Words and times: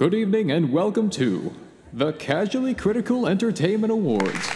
Good 0.00 0.14
evening 0.14 0.50
and 0.50 0.72
welcome 0.72 1.10
to 1.10 1.54
the 1.92 2.14
Casually 2.14 2.72
Critical 2.72 3.26
Entertainment 3.26 3.92
Awards. 3.92 4.48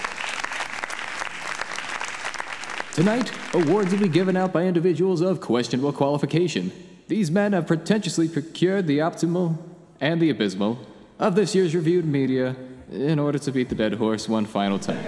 Tonight, 2.94 3.30
awards 3.52 3.92
will 3.92 4.00
be 4.00 4.08
given 4.08 4.38
out 4.38 4.54
by 4.54 4.62
individuals 4.64 5.20
of 5.20 5.42
questionable 5.42 5.92
qualification. 5.92 6.72
These 7.08 7.30
men 7.30 7.52
have 7.52 7.66
pretentiously 7.66 8.26
procured 8.26 8.86
the 8.86 9.00
optimal 9.00 9.58
and 10.00 10.18
the 10.18 10.30
abysmal 10.30 10.78
of 11.18 11.34
this 11.34 11.54
year's 11.54 11.74
reviewed 11.74 12.06
media 12.06 12.56
in 12.90 13.18
order 13.18 13.38
to 13.40 13.52
beat 13.52 13.68
the 13.68 13.74
dead 13.74 13.92
horse 13.92 14.26
one 14.26 14.46
final 14.46 14.78
time. 14.78 15.04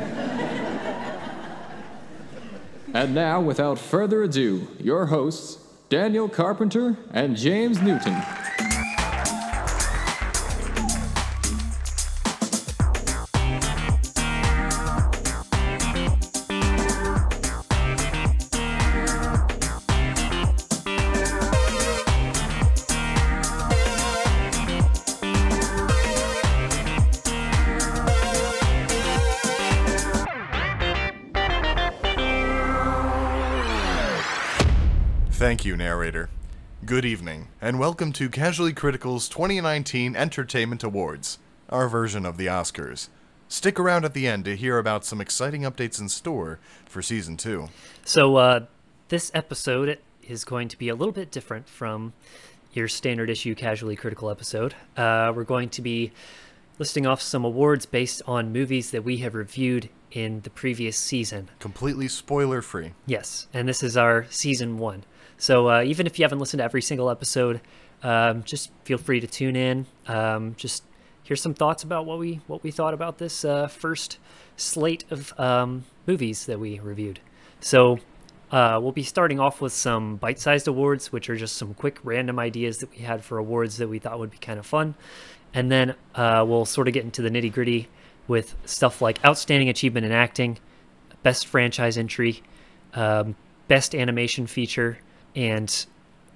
and 2.93 3.14
now, 3.14 3.41
without 3.41 3.79
further 3.79 4.23
ado, 4.23 4.68
your 4.79 5.07
hosts, 5.07 5.64
Daniel 5.89 6.29
Carpenter 6.29 6.98
and 7.11 7.39
James 7.39 7.80
Newton. 7.80 8.23
Thank 35.36 35.67
you, 35.67 35.77
narrator. 35.77 36.31
Good 36.86 37.05
evening, 37.05 37.48
and 37.61 37.78
welcome 37.78 38.11
to 38.14 38.31
Casually 38.31 38.72
Critical's 38.72 39.28
2019 39.28 40.17
Entertainment 40.17 40.83
Awards, 40.83 41.39
our 41.69 41.91
version 41.91 42.25
of 42.25 42.39
the 42.39 42.47
Oscars. 42.47 43.11
Stick 43.47 43.78
around 43.78 44.06
at 44.06 44.14
the 44.14 44.27
end 44.27 44.47
to 44.47 44.56
hear 44.56 44.78
about 44.78 45.05
some 45.05 45.20
exciting 45.20 45.60
updates 45.60 46.00
in 46.00 46.08
store 46.08 46.58
for 46.86 47.02
season 47.02 47.36
2. 47.36 47.69
So, 48.02 48.36
uh, 48.36 48.60
this 49.08 49.30
episode 49.34 49.98
is 50.27 50.47
going 50.47 50.69
to 50.69 50.78
be 50.78 50.88
a 50.88 50.94
little 50.94 51.12
bit 51.12 51.30
different 51.30 51.69
from 51.69 52.14
your 52.72 52.88
standard 52.88 53.28
issue 53.28 53.55
casually 53.55 53.94
critical 53.94 54.30
episode. 54.30 54.75
Uh, 54.97 55.34
we're 55.36 55.44
going 55.44 55.69
to 55.69 55.82
be 55.82 56.12
listing 56.78 57.06
off 57.06 57.20
some 57.20 57.44
awards 57.44 57.84
based 57.84 58.22
on 58.27 58.55
movies 58.55 58.91
that 58.91 59.05
we 59.05 59.19
have 59.19 59.34
reviewed 59.34 59.91
in 60.12 60.41
the 60.41 60.50
previous 60.50 60.97
season. 60.97 61.50
Completely 61.58 62.08
spoiler 62.08 62.62
free. 62.62 62.94
Yes, 63.05 63.48
and 63.53 63.69
this 63.69 63.82
is 63.82 63.98
our 63.98 64.25
season 64.30 64.78
one. 64.78 65.05
So, 65.38 65.68
uh, 65.68 65.82
even 65.82 66.06
if 66.06 66.18
you 66.18 66.24
haven't 66.24 66.38
listened 66.38 66.58
to 66.58 66.64
every 66.64 66.82
single 66.82 67.10
episode, 67.10 67.60
um, 68.02 68.42
just 68.44 68.70
feel 68.84 68.98
free 68.98 69.20
to 69.20 69.26
tune 69.26 69.56
in. 69.56 69.86
Um, 70.06 70.54
just 70.56 70.82
hear 71.22 71.36
some 71.36 71.54
thoughts 71.54 71.82
about 71.82 72.06
what 72.06 72.18
we 72.18 72.40
what 72.46 72.62
we 72.62 72.70
thought 72.70 72.94
about 72.94 73.18
this 73.18 73.44
uh, 73.44 73.66
first 73.66 74.18
slate 74.56 75.04
of 75.10 75.38
um, 75.38 75.84
movies 76.06 76.46
that 76.46 76.58
we 76.58 76.78
reviewed. 76.78 77.20
So 77.60 77.98
uh, 78.50 78.78
we'll 78.80 78.92
be 78.92 79.02
starting 79.02 79.40
off 79.40 79.60
with 79.60 79.72
some 79.72 80.16
bite-sized 80.16 80.68
awards, 80.68 81.12
which 81.12 81.28
are 81.28 81.36
just 81.36 81.56
some 81.56 81.74
quick 81.74 81.98
random 82.04 82.38
ideas 82.38 82.78
that 82.78 82.90
we 82.90 82.98
had 82.98 83.24
for 83.24 83.38
awards 83.38 83.78
that 83.78 83.88
we 83.88 83.98
thought 83.98 84.18
would 84.18 84.30
be 84.30 84.38
kind 84.38 84.58
of 84.58 84.66
fun, 84.66 84.94
and 85.52 85.70
then 85.70 85.94
uh, 86.14 86.44
we'll 86.46 86.64
sort 86.64 86.86
of 86.88 86.94
get 86.94 87.04
into 87.04 87.22
the 87.22 87.30
nitty-gritty 87.30 87.88
with 88.28 88.54
stuff 88.64 89.02
like 89.02 89.24
outstanding 89.24 89.68
achievement 89.68 90.06
in 90.06 90.12
acting, 90.12 90.58
best 91.22 91.46
franchise 91.46 91.98
entry, 91.98 92.42
um, 92.94 93.34
best 93.68 93.94
animation 93.94 94.46
feature, 94.46 94.98
and 95.36 95.86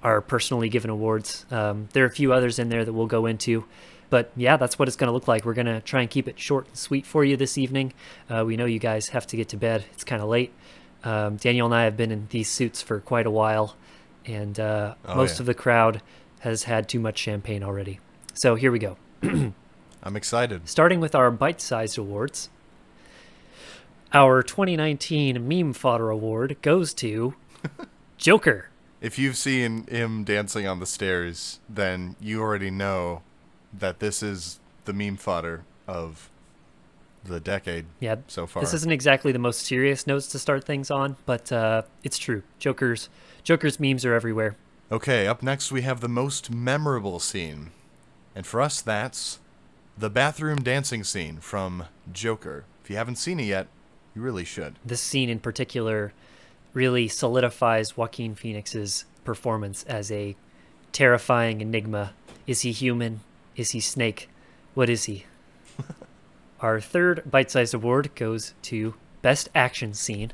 our 0.05 0.21
personally 0.21 0.69
given 0.69 0.91
awards. 0.91 1.45
Um, 1.51 1.89
there 1.95 2.05
are 2.05 2.07
a 2.09 2.13
few 2.13 2.33
others 2.33 2.59
in 2.61 2.69
there 2.69 2.85
that 2.85 2.93
we'll 2.93 3.07
go 3.07 3.27
into. 3.27 3.65
But 4.11 4.31
yeah, 4.37 4.57
that's 4.57 4.79
what 4.79 4.89
it's 4.89 4.97
going 4.97 5.09
to 5.09 5.13
look 5.13 5.29
like. 5.29 5.45
We're 5.45 5.55
going 5.55 5.67
to 5.67 5.81
try 5.81 6.01
and 6.01 6.11
keep 6.11 6.27
it 6.29 6.39
short 6.39 6.67
and 6.67 6.77
sweet 6.77 7.07
for 7.07 7.25
you 7.25 7.37
this 7.37 7.57
evening. 7.57 7.93
Uh, 8.29 8.45
we 8.45 8.57
know 8.57 8.65
you 8.65 8.79
guys 8.81 9.09
have 9.11 9.27
to 9.29 9.37
get 9.37 9.49
to 9.51 9.57
bed. 9.57 9.85
It's 9.93 10.03
kind 10.05 10.21
of 10.21 10.29
late. 10.29 10.53
Um, 11.05 11.37
Daniel 11.37 11.67
and 11.67 11.75
I 11.75 11.85
have 11.85 11.97
been 11.97 12.11
in 12.11 12.27
these 12.31 12.49
suits 12.51 12.83
for 12.83 12.99
quite 13.01 13.25
a 13.27 13.31
while, 13.31 13.77
and 14.27 14.59
uh, 14.59 14.95
Oh, 15.07 15.15
most 15.15 15.37
yeah. 15.37 15.43
of 15.43 15.47
the 15.47 15.55
crowd 15.55 16.03
has 16.41 16.65
had 16.65 16.89
too 16.89 16.99
much 16.99 17.19
champagne 17.19 17.63
already. 17.63 18.01
So 18.35 18.55
here 18.57 18.73
we 18.73 18.79
go. 18.81 18.97
I'm 19.23 20.17
excited. 20.17 20.69
Starting 20.69 20.99
with 20.99 21.15
our 21.15 21.31
bite 21.31 21.61
sized 21.61 21.97
awards. 21.97 22.49
Our 24.13 24.43
2019 24.43 25.47
Meme 25.47 25.73
Fodder 25.73 26.11
Award 26.11 26.57
goes 26.63 26.93
to 26.95 27.35
Joker. 28.19 28.70
If 29.01 29.19
you've 29.19 29.37
seen 29.37 29.87
him 29.87 30.25
dancing 30.25 30.67
on 30.67 30.79
the 30.79 30.87
stairs, 30.87 31.59
then 31.69 32.17
you 32.21 32.41
already 32.41 32.71
know 32.71 33.23
that 33.73 34.01
this 34.01 34.23
is 34.23 34.61
the 34.85 34.93
meme 34.93 35.17
fodder 35.17 35.65
of 35.87 36.31
the 37.25 37.41
decade 37.41 37.87
Yeah, 37.99 38.17
so 38.27 38.47
far. 38.47 38.63
This 38.63 38.75
isn't 38.75 38.93
exactly 38.93 39.33
the 39.33 39.39
most 39.39 39.61
serious 39.61 40.07
notes 40.07 40.27
to 40.29 40.39
start 40.39 40.65
things 40.65 40.91
on, 40.91 41.17
but 41.27 41.51
uh, 41.53 41.83
it's 42.03 42.19
true. 42.19 42.43
Joker's 42.59 43.09
Joker's 43.43 43.81
memes 43.81 44.05
are 44.05 44.15
everywhere. 44.15 44.57
Okay, 44.93 45.27
up 45.27 45.43
next 45.43 45.71
we 45.71 45.83
have 45.83 46.01
the 46.01 46.09
most 46.09 46.51
memorable 46.51 47.21
scene. 47.21 47.71
And 48.35 48.47
for 48.47 48.61
us, 48.61 48.81
that's 48.81 49.39
the 49.97 50.11
bathroom 50.11 50.63
dancing 50.63 51.05
scene 51.05 51.39
from 51.39 51.85
Joker. 52.13 52.65
If 52.83 52.91
you 52.91 52.97
haven't 52.97 53.17
seen 53.17 53.41
it 53.41 53.45
yet, 53.45 53.69
you 54.15 54.23
really 54.23 54.45
should. 54.45 54.77
This 54.85 55.01
scene 55.01 55.29
in 55.29 55.41
particular 55.41 56.13
really 56.73 57.09
solidifies 57.09 57.97
Joaquin 57.97 58.35
Phoenix's 58.35 59.05
performance 59.25 59.83
as 59.85 60.11
a 60.11 60.37
terrifying 60.93 61.61
enigma. 61.61 62.13
Is 62.47 62.63
he 62.63 62.73
human? 62.73 63.21
Is 63.57 63.73
he 63.73 63.81
snake? 63.81 64.29
What 64.75 64.89
is 64.89 65.05
he? 65.05 65.25
Our 66.61 66.81
third 66.81 67.23
bite-sized 67.31 67.75
award 67.75 68.15
goes 68.15 68.55
to 68.63 68.95
Best 69.23 69.49
Action 69.55 69.95
Scene, 69.95 70.33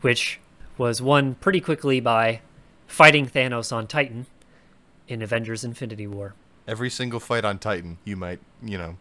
which 0.00 0.40
was 0.76 1.02
won 1.02 1.34
pretty 1.34 1.60
quickly 1.60 2.00
by 2.00 2.40
fighting 2.86 3.26
Thanos 3.26 3.72
on 3.72 3.86
Titan 3.86 4.26
in 5.08 5.22
Avengers 5.22 5.64
Infinity 5.64 6.06
War. 6.06 6.34
Every 6.66 6.90
single 6.90 7.20
fight 7.20 7.44
on 7.44 7.58
Titan, 7.58 7.98
you 8.04 8.16
might, 8.16 8.40
you 8.62 8.78
know, 8.78 8.96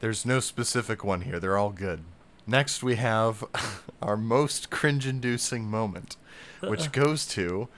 there's 0.00 0.26
no 0.26 0.40
specific 0.40 1.04
one 1.04 1.22
here. 1.22 1.38
They're 1.38 1.56
all 1.56 1.70
good. 1.70 2.02
Next, 2.46 2.82
we 2.82 2.96
have 2.96 3.44
our 4.02 4.16
most 4.16 4.70
cringe 4.70 5.06
inducing 5.06 5.64
moment, 5.64 6.16
which 6.60 6.92
goes 6.92 7.26
to 7.28 7.68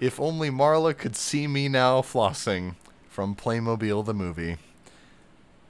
If 0.00 0.18
Only 0.20 0.50
Marla 0.50 0.96
Could 0.96 1.16
See 1.16 1.46
Me 1.46 1.68
Now 1.68 2.00
Flossing 2.00 2.76
from 3.08 3.34
Playmobil 3.36 4.04
the 4.04 4.14
movie. 4.14 4.56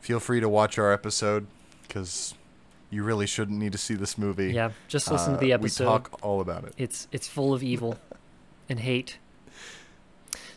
Feel 0.01 0.21
free 0.21 0.41
to 0.41 0.49
watch 0.49 0.79
our 0.79 0.93
episode, 0.93 1.47
because 1.83 2.35
you 2.91 3.03
really 3.03 3.27
shouldn't 3.27 3.59
need 3.59 3.73
to 3.73 3.79
see 3.79 3.95
this 3.95 4.17
movie. 4.17 4.53
Yeah, 4.53 4.71
just 4.87 5.11
listen 5.11 5.33
to 5.35 5.39
the 5.41 5.53
Uh, 5.53 5.57
episode. 5.57 5.85
We 5.85 5.89
talk 5.89 6.19
all 6.23 6.41
about 6.41 6.65
it. 6.65 6.75
It's 6.77 7.09
it's 7.11 7.27
full 7.27 7.53
of 7.55 7.63
evil 7.63 7.99
and 8.69 8.81
hate. 8.81 9.19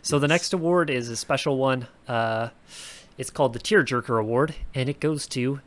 So 0.01 0.19
the 0.19 0.27
next 0.27 0.53
award 0.53 0.89
is 0.89 1.09
a 1.09 1.15
special 1.15 1.57
one. 1.57 1.87
Uh, 2.07 2.49
it's 3.17 3.29
called 3.29 3.53
the 3.53 3.59
Tearjerker 3.59 4.19
Award, 4.19 4.53
and 4.75 4.87
it 4.87 4.99
goes 4.99 5.27
to 5.29 5.59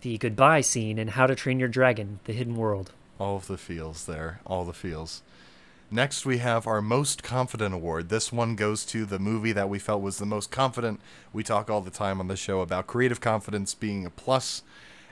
the 0.00 0.18
goodbye 0.18 0.60
scene 0.60 0.98
in 0.98 1.08
How 1.08 1.26
to 1.26 1.34
Train 1.34 1.58
Your 1.58 1.68
Dragon: 1.68 2.20
The 2.24 2.32
Hidden 2.32 2.56
World. 2.56 2.92
All 3.18 3.36
of 3.36 3.46
the 3.46 3.58
feels 3.58 4.06
there. 4.06 4.40
All 4.46 4.64
the 4.64 4.72
feels. 4.72 5.22
Next, 5.90 6.26
we 6.26 6.38
have 6.38 6.66
our 6.66 6.82
Most 6.82 7.22
Confident 7.22 7.74
Award. 7.74 8.10
This 8.10 8.30
one 8.30 8.56
goes 8.56 8.84
to 8.86 9.06
the 9.06 9.18
movie 9.18 9.52
that 9.52 9.70
we 9.70 9.78
felt 9.78 10.02
was 10.02 10.18
the 10.18 10.26
most 10.26 10.50
confident. 10.50 11.00
We 11.32 11.42
talk 11.42 11.70
all 11.70 11.80
the 11.80 11.90
time 11.90 12.20
on 12.20 12.28
the 12.28 12.36
show 12.36 12.60
about 12.60 12.86
creative 12.86 13.20
confidence 13.20 13.74
being 13.74 14.04
a 14.04 14.10
plus, 14.10 14.62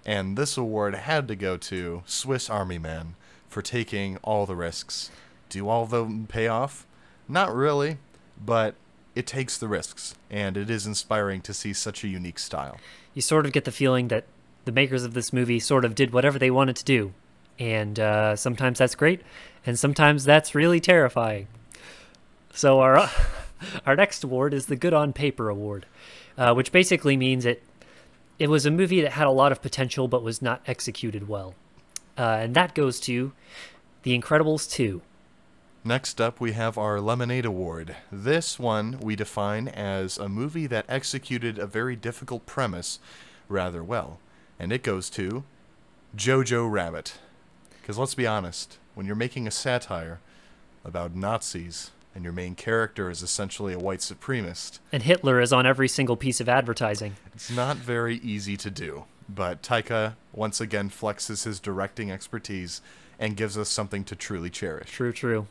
and 0.05 0.37
this 0.37 0.57
award 0.57 0.95
had 0.95 1.27
to 1.29 1.35
go 1.35 1.57
to 1.57 2.03
Swiss 2.05 2.51
Army 2.51 2.79
Man 2.79 3.15
for 3.49 3.63
taking 3.63 4.19
all 4.19 4.45
the 4.45 4.55
risks. 4.55 5.11
Do 5.49 5.69
all 5.69 5.85
of 5.85 5.91
them 5.91 6.27
pay 6.27 6.47
off? 6.47 6.87
Not 7.27 7.55
really, 7.55 7.97
but 8.45 8.75
it 9.15 9.27
takes 9.27 9.57
the 9.57 9.69
risks, 9.69 10.15
and 10.31 10.59
it 10.59 10.69
is 10.69 10.87
inspiring 10.87 11.41
to 11.41 11.55
see 11.55 11.73
such 11.73 12.05
a 12.05 12.09
unique 12.09 12.39
style. 12.39 12.77
You 13.15 13.23
sort 13.23 13.47
of 13.47 13.53
get 13.53 13.65
the 13.65 13.73
feeling 13.73 14.09
that 14.09 14.27
the 14.67 14.73
makers 14.73 15.05
of 15.05 15.15
this 15.15 15.33
movie 15.33 15.61
sort 15.61 15.85
of 15.85 15.95
did 15.95 16.13
whatever 16.13 16.39
they 16.39 16.51
wanted 16.51 16.77
to 16.77 16.85
do, 16.85 17.15
and 17.59 17.99
uh, 17.99 18.37
sometimes 18.37 18.79
that's 18.79 18.95
great, 18.95 19.23
and 19.65 19.79
sometimes 19.79 20.25
that's 20.25 20.55
really 20.55 20.81
terrifying. 20.81 21.47
So 22.53 22.81
our 22.81 23.09
our 23.87 23.97
next 23.97 24.23
award 24.25 24.53
is 24.53 24.67
the 24.67 24.77
Good 24.77 24.93
on 24.93 25.13
Paper 25.13 25.49
Award, 25.49 25.87
uh, 26.37 26.53
which 26.53 26.73
basically 26.73 27.17
means 27.17 27.47
it 27.47 27.63
it 28.39 28.51
was 28.51 28.67
a 28.67 28.71
movie 28.71 29.01
that 29.01 29.13
had 29.13 29.27
a 29.27 29.31
lot 29.31 29.53
of 29.53 29.63
potential 29.63 30.09
but 30.09 30.23
was 30.23 30.43
not 30.43 30.61
executed 30.67 31.29
well, 31.29 31.55
uh, 32.19 32.39
and 32.41 32.55
that 32.55 32.75
goes 32.75 33.01
to 33.01 33.33
The 34.03 34.19
Incredibles 34.19 34.71
2. 34.71 35.01
Next 35.85 36.21
up, 36.21 36.41
we 36.41 36.51
have 36.51 36.77
our 36.77 37.01
Lemonade 37.01 37.45
Award. 37.45 37.95
This 38.11 38.59
one 38.59 38.99
we 38.99 39.15
define 39.15 39.69
as 39.69 40.19
a 40.19 40.29
movie 40.29 40.67
that 40.67 40.85
executed 40.89 41.61
a 41.61 41.67
very 41.69 41.95
difficult 41.95 42.45
premise 42.45 42.99
rather 43.49 43.85
well. 43.85 44.19
And 44.59 44.73
it 44.73 44.83
goes 44.83 45.11
to 45.11 45.45
Jojo 46.17 46.71
Rabbit. 46.71 47.19
Because 47.81 47.99
let's 47.99 48.15
be 48.15 48.27
honest, 48.27 48.79
when 48.95 49.07
you're 49.07 49.15
making 49.15 49.47
a 49.47 49.51
satire 49.51 50.21
about 50.85 51.15
Nazis 51.15 51.91
and 52.15 52.25
your 52.25 52.33
main 52.33 52.55
character 52.55 53.11
is 53.11 53.23
essentially 53.23 53.75
a 53.75 53.79
white 53.79 54.01
supremacist. 54.01 54.79
And 54.91 55.03
Hitler 55.03 55.41
is 55.41 55.53
on 55.53 55.67
every 55.67 55.89
single 55.89 56.17
piece 56.17 56.41
of 56.41 56.49
advertising. 56.49 57.17
It's 57.35 57.51
not 57.51 57.77
very 57.77 58.17
easy 58.17 58.57
to 58.57 58.71
do, 58.71 59.05
but 59.29 59.63
Taika 59.63 60.15
once 60.33 60.61
again 60.61 60.89
flexes 60.89 61.45
his 61.45 61.61
directing 61.61 62.11
expertise 62.11 62.81
and 63.19 63.37
gives 63.37 63.59
us 63.59 63.69
something 63.69 64.05
to 64.05 64.17
truly 64.17 64.49
cherish. 64.49 64.91
True, 64.91 65.13
true. 65.13 65.47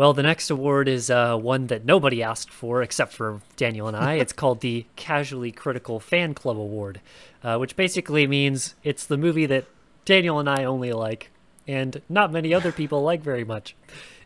Well, 0.00 0.14
the 0.14 0.22
next 0.22 0.48
award 0.48 0.88
is 0.88 1.10
uh, 1.10 1.36
one 1.36 1.66
that 1.66 1.84
nobody 1.84 2.22
asked 2.22 2.50
for 2.50 2.82
except 2.82 3.12
for 3.12 3.42
Daniel 3.56 3.86
and 3.86 3.94
I. 3.94 4.14
it's 4.22 4.32
called 4.32 4.62
the 4.62 4.86
Casually 4.96 5.52
Critical 5.52 6.00
Fan 6.00 6.32
Club 6.32 6.56
Award, 6.56 7.02
uh, 7.44 7.58
which 7.58 7.76
basically 7.76 8.26
means 8.26 8.76
it's 8.82 9.04
the 9.04 9.18
movie 9.18 9.44
that 9.44 9.66
Daniel 10.06 10.38
and 10.38 10.48
I 10.48 10.64
only 10.64 10.94
like, 10.94 11.30
and 11.68 12.00
not 12.08 12.32
many 12.32 12.54
other 12.54 12.72
people 12.72 13.02
like 13.02 13.20
very 13.20 13.44
much. 13.44 13.76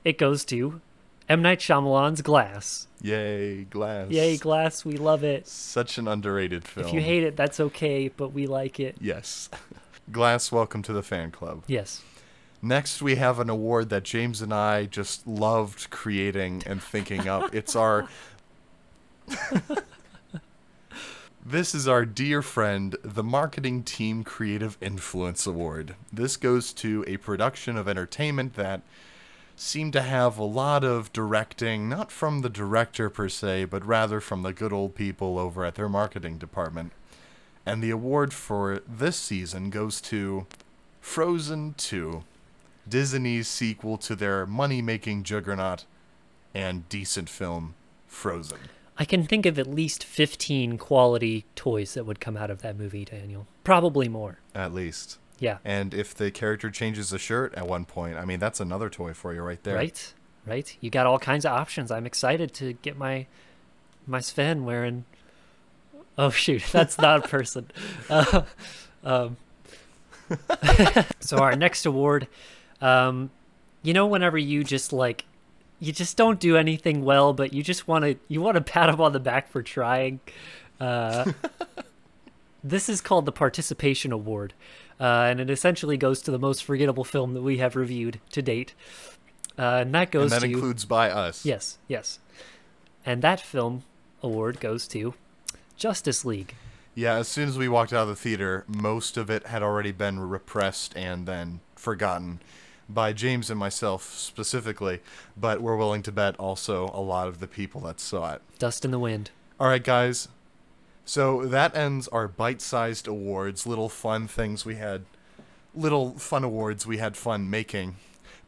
It 0.05 0.17
goes 0.17 0.45
to 0.45 0.81
M. 1.29 1.43
Night 1.43 1.59
Shyamalan's 1.59 2.23
Glass. 2.23 2.87
Yay, 3.03 3.65
Glass. 3.65 4.13
Yay, 4.13 4.37
Glass, 4.37 4.85
we 4.85 4.97
love 4.97 5.25
it. 5.25 5.49
Such 5.49 5.99
an 5.99 6.07
underrated 6.07 6.69
film. 6.69 6.87
If 6.87 6.95
you 6.95 7.01
hate 7.01 7.25
it, 7.25 7.35
that's 7.35 7.59
okay, 7.59 8.07
but 8.07 8.29
we 8.29 8.47
like 8.47 8.79
it. 8.79 8.95
Yes. 9.01 9.51
Glass, 10.13 10.53
welcome 10.53 10.83
to 10.83 10.93
the 10.93 11.03
fan 11.03 11.33
club. 11.33 11.65
Yes. 11.67 12.05
Next, 12.65 13.03
we 13.03 13.17
have 13.17 13.41
an 13.41 13.51
award 13.51 13.91
that 13.91 14.05
James 14.05 14.41
and 14.41 14.51
I 14.51 14.87
just 14.87 15.27
loved 15.27 15.91
creating 15.91 16.63
and 16.65 16.83
thinking 16.83 17.29
up. 17.29 17.55
It's 17.55 17.77
our. 17.77 18.09
this 21.45 21.75
is 21.75 21.87
our 21.87 22.07
dear 22.07 22.41
friend, 22.41 22.97
the 23.03 23.23
Marketing 23.23 23.83
Team 23.83 24.25
Creative 24.25 24.79
Influence 24.81 25.47
Award. 25.47 25.95
This 26.11 26.39
goes 26.39 26.73
to 26.73 27.05
a 27.07 27.19
production 27.19 27.77
of 27.77 27.87
entertainment 27.87 28.55
that 28.55 28.81
seemed 29.57 29.93
to 29.93 30.01
have 30.01 30.39
a 30.39 30.45
lot 30.45 30.85
of 30.85 31.13
directing, 31.13 31.91
not 31.91 32.11
from 32.11 32.41
the 32.41 32.49
director 32.49 33.11
per 33.11 33.29
se, 33.29 33.67
but 33.67 33.85
rather 33.85 34.23
from 34.23 34.41
the 34.41 34.55
good 34.55 34.73
old 34.73 34.95
people 34.95 35.39
over 35.39 35.67
at 35.67 35.75
their 35.75 35.91
marketing 35.91 36.39
department. 36.39 36.93
And 37.67 37.83
the 37.83 37.91
award 37.91 38.33
for 38.33 38.81
this 38.89 39.19
season 39.19 39.69
goes 39.69 40.01
to 40.01 40.47
Frozen 41.03 41.75
2. 41.77 42.25
Disney's 42.89 43.49
sequel 43.49 43.97
to 43.99 44.15
their 44.15 44.47
money 44.47 44.83
making 44.83 45.23
juggernaut 45.23 45.85
and 46.55 46.89
decent 46.89 47.29
film, 47.29 47.75
Frozen. 48.07 48.59
I 48.97 49.05
can 49.05 49.25
think 49.25 49.45
of 49.45 49.59
at 49.59 49.67
least 49.67 50.05
15 50.05 50.79
quality 50.79 51.47
toys 51.57 51.95
that 51.95 52.05
would 52.05 52.21
come 52.21 52.37
out 52.37 52.51
of 52.51 52.63
that 52.63 52.79
movie, 52.79 53.05
Daniel. 53.05 53.47
Probably 53.65 54.09
more. 54.09 54.39
At 54.55 54.73
least. 54.73 55.19
Yeah. 55.41 55.59
And 55.65 55.93
if 55.93 56.15
the 56.15 56.31
character 56.31 56.71
changes 56.71 57.13
a 57.13 57.19
shirt 57.19 57.55
at 57.55 57.67
one 57.67 57.85
point, 57.85 58.17
I 58.17 58.25
mean, 58.25 58.39
that's 58.39 58.61
another 58.61 58.89
toy 58.89 59.13
for 59.13 59.35
you 59.35 59.43
right 59.43 59.63
there. 59.65 59.75
Right? 59.75 60.15
Right? 60.47 60.77
You 60.81 60.91
got 60.91 61.07
all 61.07 61.19
kinds 61.19 61.45
of 61.45 61.53
options. 61.53 61.91
I'm 61.91 62.07
excited 62.07 62.53
to 62.55 62.75
get 62.75 62.97
my 62.97 63.27
my 64.07 64.21
Sven 64.21 64.65
wearing. 64.65 65.05
Oh 66.17 66.31
shoot, 66.31 66.63
that's 66.73 66.99
not 66.99 67.25
a 67.25 67.29
person. 67.29 67.71
Uh, 68.11 68.43
um, 69.03 69.37
so 71.21 71.39
our 71.39 71.57
next 71.57 71.85
award, 71.85 72.29
um, 72.85 73.31
you 73.83 73.95
know, 73.95 74.07
whenever 74.07 74.37
you 74.37 74.63
just 74.63 74.93
like, 74.93 75.25
you 75.81 75.91
just 75.91 76.17
don't 76.17 76.39
do 76.39 76.57
anything 76.57 77.03
well, 77.03 77.33
but 77.33 77.53
you 77.55 77.63
just 77.63 77.89
want 77.89 78.05
to 78.05 78.17
you 78.29 78.41
want 78.41 78.57
to 78.57 78.61
pat 78.73 78.91
him 78.91 79.01
on 79.01 79.13
the 79.13 79.21
back 79.21 79.49
for 79.49 79.63
trying. 79.63 80.21
Uh, 80.79 81.33
this 82.65 82.89
is 82.89 83.01
called 83.01 83.25
the 83.25 83.33
Participation 83.33 84.13
Award, 84.13 84.53
uh, 85.01 85.27
and 85.29 85.41
it 85.41 85.49
essentially 85.49 85.97
goes 85.97 86.21
to 86.23 86.31
the 86.31 86.39
most 86.39 86.63
forgettable 86.63 87.05
film 87.05 87.33
that 87.35 87.43
we 87.43 87.57
have 87.57 87.75
reviewed 87.75 88.21
to 88.33 88.43
date. 88.43 88.75
Uh, 89.59 89.79
and 89.83 89.95
that 89.95 90.11
goes 90.11 90.33
and 90.33 90.43
that 90.43 90.47
to 90.47 90.53
includes 90.53 90.85
by 90.85 91.11
us. 91.11 91.47
yes, 91.47 91.79
yes, 91.89 92.19
and 93.07 93.23
that 93.23 93.41
film 93.41 93.85
award 94.23 94.61
goes 94.61 94.87
to 94.89 95.15
Justice 95.77 96.25
League. 96.25 96.55
Yeah, 96.95 97.15
as 97.15 97.29
soon 97.29 97.49
as 97.49 97.57
we 97.57 97.69
walked 97.69 97.93
out 97.93 98.03
of 98.03 98.09
the 98.09 98.17
theater, 98.17 98.65
most 98.69 99.17
of 99.17 99.31
it 99.31 99.47
had 99.47 99.63
already 99.63 99.91
been 99.91 100.21
repressed 100.21 100.97
and 100.97 101.27
then 101.27 101.61
forgotten 101.77 102.41
by 102.89 103.13
James 103.13 103.51
and 103.51 103.59
myself 103.59 104.15
specifically, 104.15 105.01
but 105.37 105.61
we're 105.61 105.77
willing 105.77 106.03
to 106.03 106.13
bet 106.13 106.37
also 106.37 106.91
a 106.93 107.01
lot 107.01 107.29
of 107.29 107.41
the 107.41 107.47
people 107.47 107.81
that 107.83 108.01
saw 108.01 108.35
it. 108.35 108.43
Dust 108.59 108.85
in 108.85 108.91
the 108.91 108.99
Wind. 108.99 109.31
All 109.59 109.69
right, 109.69 109.83
guys. 109.83 110.29
So 111.05 111.45
that 111.45 111.77
ends 111.77 112.09
our 112.09 112.27
bite 112.27 112.63
sized 112.63 113.07
awards, 113.07 113.67
little 113.67 113.89
fun 113.89 114.27
things 114.27 114.65
we 114.65 114.77
had, 114.77 115.05
little 115.75 116.13
fun 116.19 116.45
awards 116.45 116.87
we 116.87 116.99
had 116.99 117.17
fun 117.17 117.51
making. 117.51 117.97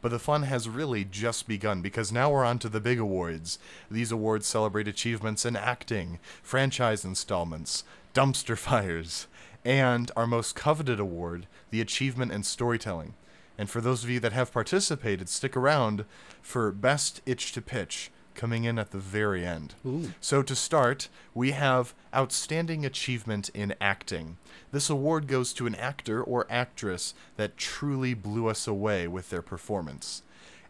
But 0.01 0.09
the 0.09 0.19
fun 0.19 0.43
has 0.43 0.69
really 0.69 1.03
just 1.03 1.47
begun 1.47 1.81
because 1.81 2.11
now 2.11 2.31
we're 2.31 2.45
on 2.45 2.59
to 2.59 2.69
the 2.69 2.79
big 2.79 2.99
awards. 2.99 3.59
These 3.89 4.11
awards 4.11 4.45
celebrate 4.45 4.87
achievements 4.87 5.45
in 5.45 5.55
acting, 5.55 6.19
franchise 6.43 7.03
installments, 7.03 7.83
dumpster 8.13 8.57
fires, 8.57 9.27
and 9.65 10.11
our 10.15 10.27
most 10.27 10.55
coveted 10.55 10.99
award, 10.99 11.47
the 11.71 11.81
achievement 11.81 12.31
in 12.31 12.43
storytelling. 12.43 13.15
And 13.57 13.69
for 13.69 13.81
those 13.81 14.03
of 14.03 14.09
you 14.09 14.19
that 14.19 14.33
have 14.33 14.51
participated, 14.51 15.29
stick 15.29 15.57
around 15.57 16.05
for 16.41 16.71
Best 16.71 17.21
Itch 17.25 17.51
to 17.53 17.61
Pitch 17.61 18.11
coming 18.35 18.63
in 18.63 18.77
at 18.77 18.91
the 18.91 18.99
very 18.99 19.45
end. 19.45 19.73
Ooh. 19.85 20.11
So 20.21 20.43
to 20.43 20.55
start, 20.55 21.09
we 21.33 21.51
have 21.51 21.93
Outstanding 22.15 22.85
Achievement 22.85 23.49
in 23.53 23.73
Acting. 23.81 24.37
This 24.71 24.89
award 24.89 25.27
goes 25.27 25.51
to 25.53 25.65
an 25.65 25.75
actor 25.75 26.23
or 26.23 26.45
actress 26.49 27.13
that 27.35 27.57
truly 27.57 28.13
blew 28.13 28.47
us 28.47 28.67
away 28.67 29.07
with 29.07 29.31
their 29.31 29.41
performance. 29.41 30.21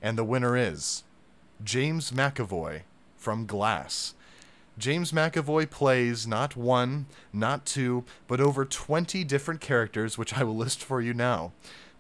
And 0.02 0.18
the 0.18 0.24
winner 0.24 0.56
is 0.56 1.04
James 1.64 2.12
McAvoy 2.12 2.84
from 3.18 3.46
Glass. 3.46 4.14
James 4.78 5.12
McAvoy 5.12 5.70
plays 5.70 6.28
not 6.28 6.56
one, 6.56 7.08
not 7.34 7.66
two, 7.66 8.06
but 8.28 8.40
over 8.40 8.64
20 8.64 9.24
different 9.24 9.60
characters, 9.60 10.18
which 10.18 10.38
I 10.38 10.44
will 10.44 10.56
list 10.56 10.84
for 10.84 11.02
you 11.02 11.14
now 11.14 11.52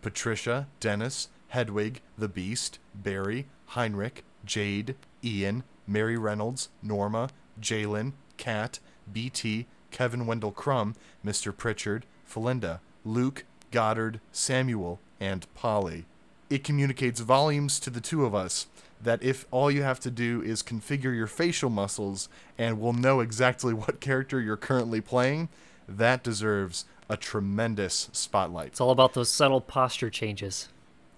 Patricia, 0.01 0.67
Dennis, 0.79 1.29
Hedwig, 1.49 2.01
the 2.17 2.27
Beast, 2.27 2.79
Barry, 2.93 3.47
Heinrich, 3.67 4.23
Jade, 4.45 4.95
Ian, 5.23 5.63
Mary 5.87 6.17
Reynolds, 6.17 6.69
Norma, 6.83 7.29
Jalen, 7.59 8.13
Kat, 8.37 8.79
BT, 9.11 9.65
Kevin 9.91 10.25
Wendell 10.25 10.51
Crumb, 10.51 10.95
Mr. 11.25 11.55
Pritchard, 11.55 12.05
Felinda, 12.29 12.79
Luke, 13.05 13.45
Goddard, 13.71 14.19
Samuel, 14.31 14.99
and 15.19 15.51
Polly. 15.55 16.05
It 16.49 16.63
communicates 16.63 17.19
volumes 17.19 17.79
to 17.81 17.89
the 17.89 18.01
two 18.01 18.25
of 18.25 18.35
us 18.35 18.67
that 19.01 19.21
if 19.21 19.45
all 19.51 19.69
you 19.69 19.83
have 19.83 19.99
to 20.01 20.11
do 20.11 20.41
is 20.41 20.63
configure 20.63 21.15
your 21.15 21.27
facial 21.27 21.69
muscles 21.69 22.29
and 22.57 22.79
we'll 22.79 22.93
know 22.93 23.19
exactly 23.19 23.73
what 23.73 23.99
character 23.99 24.39
you're 24.39 24.57
currently 24.57 25.01
playing, 25.01 25.49
that 25.87 26.23
deserves 26.23 26.85
a 27.09 27.17
tremendous 27.17 28.09
spotlight. 28.11 28.67
It's 28.67 28.81
all 28.81 28.91
about 28.91 29.13
those 29.13 29.29
subtle 29.29 29.61
posture 29.61 30.09
changes. 30.09 30.69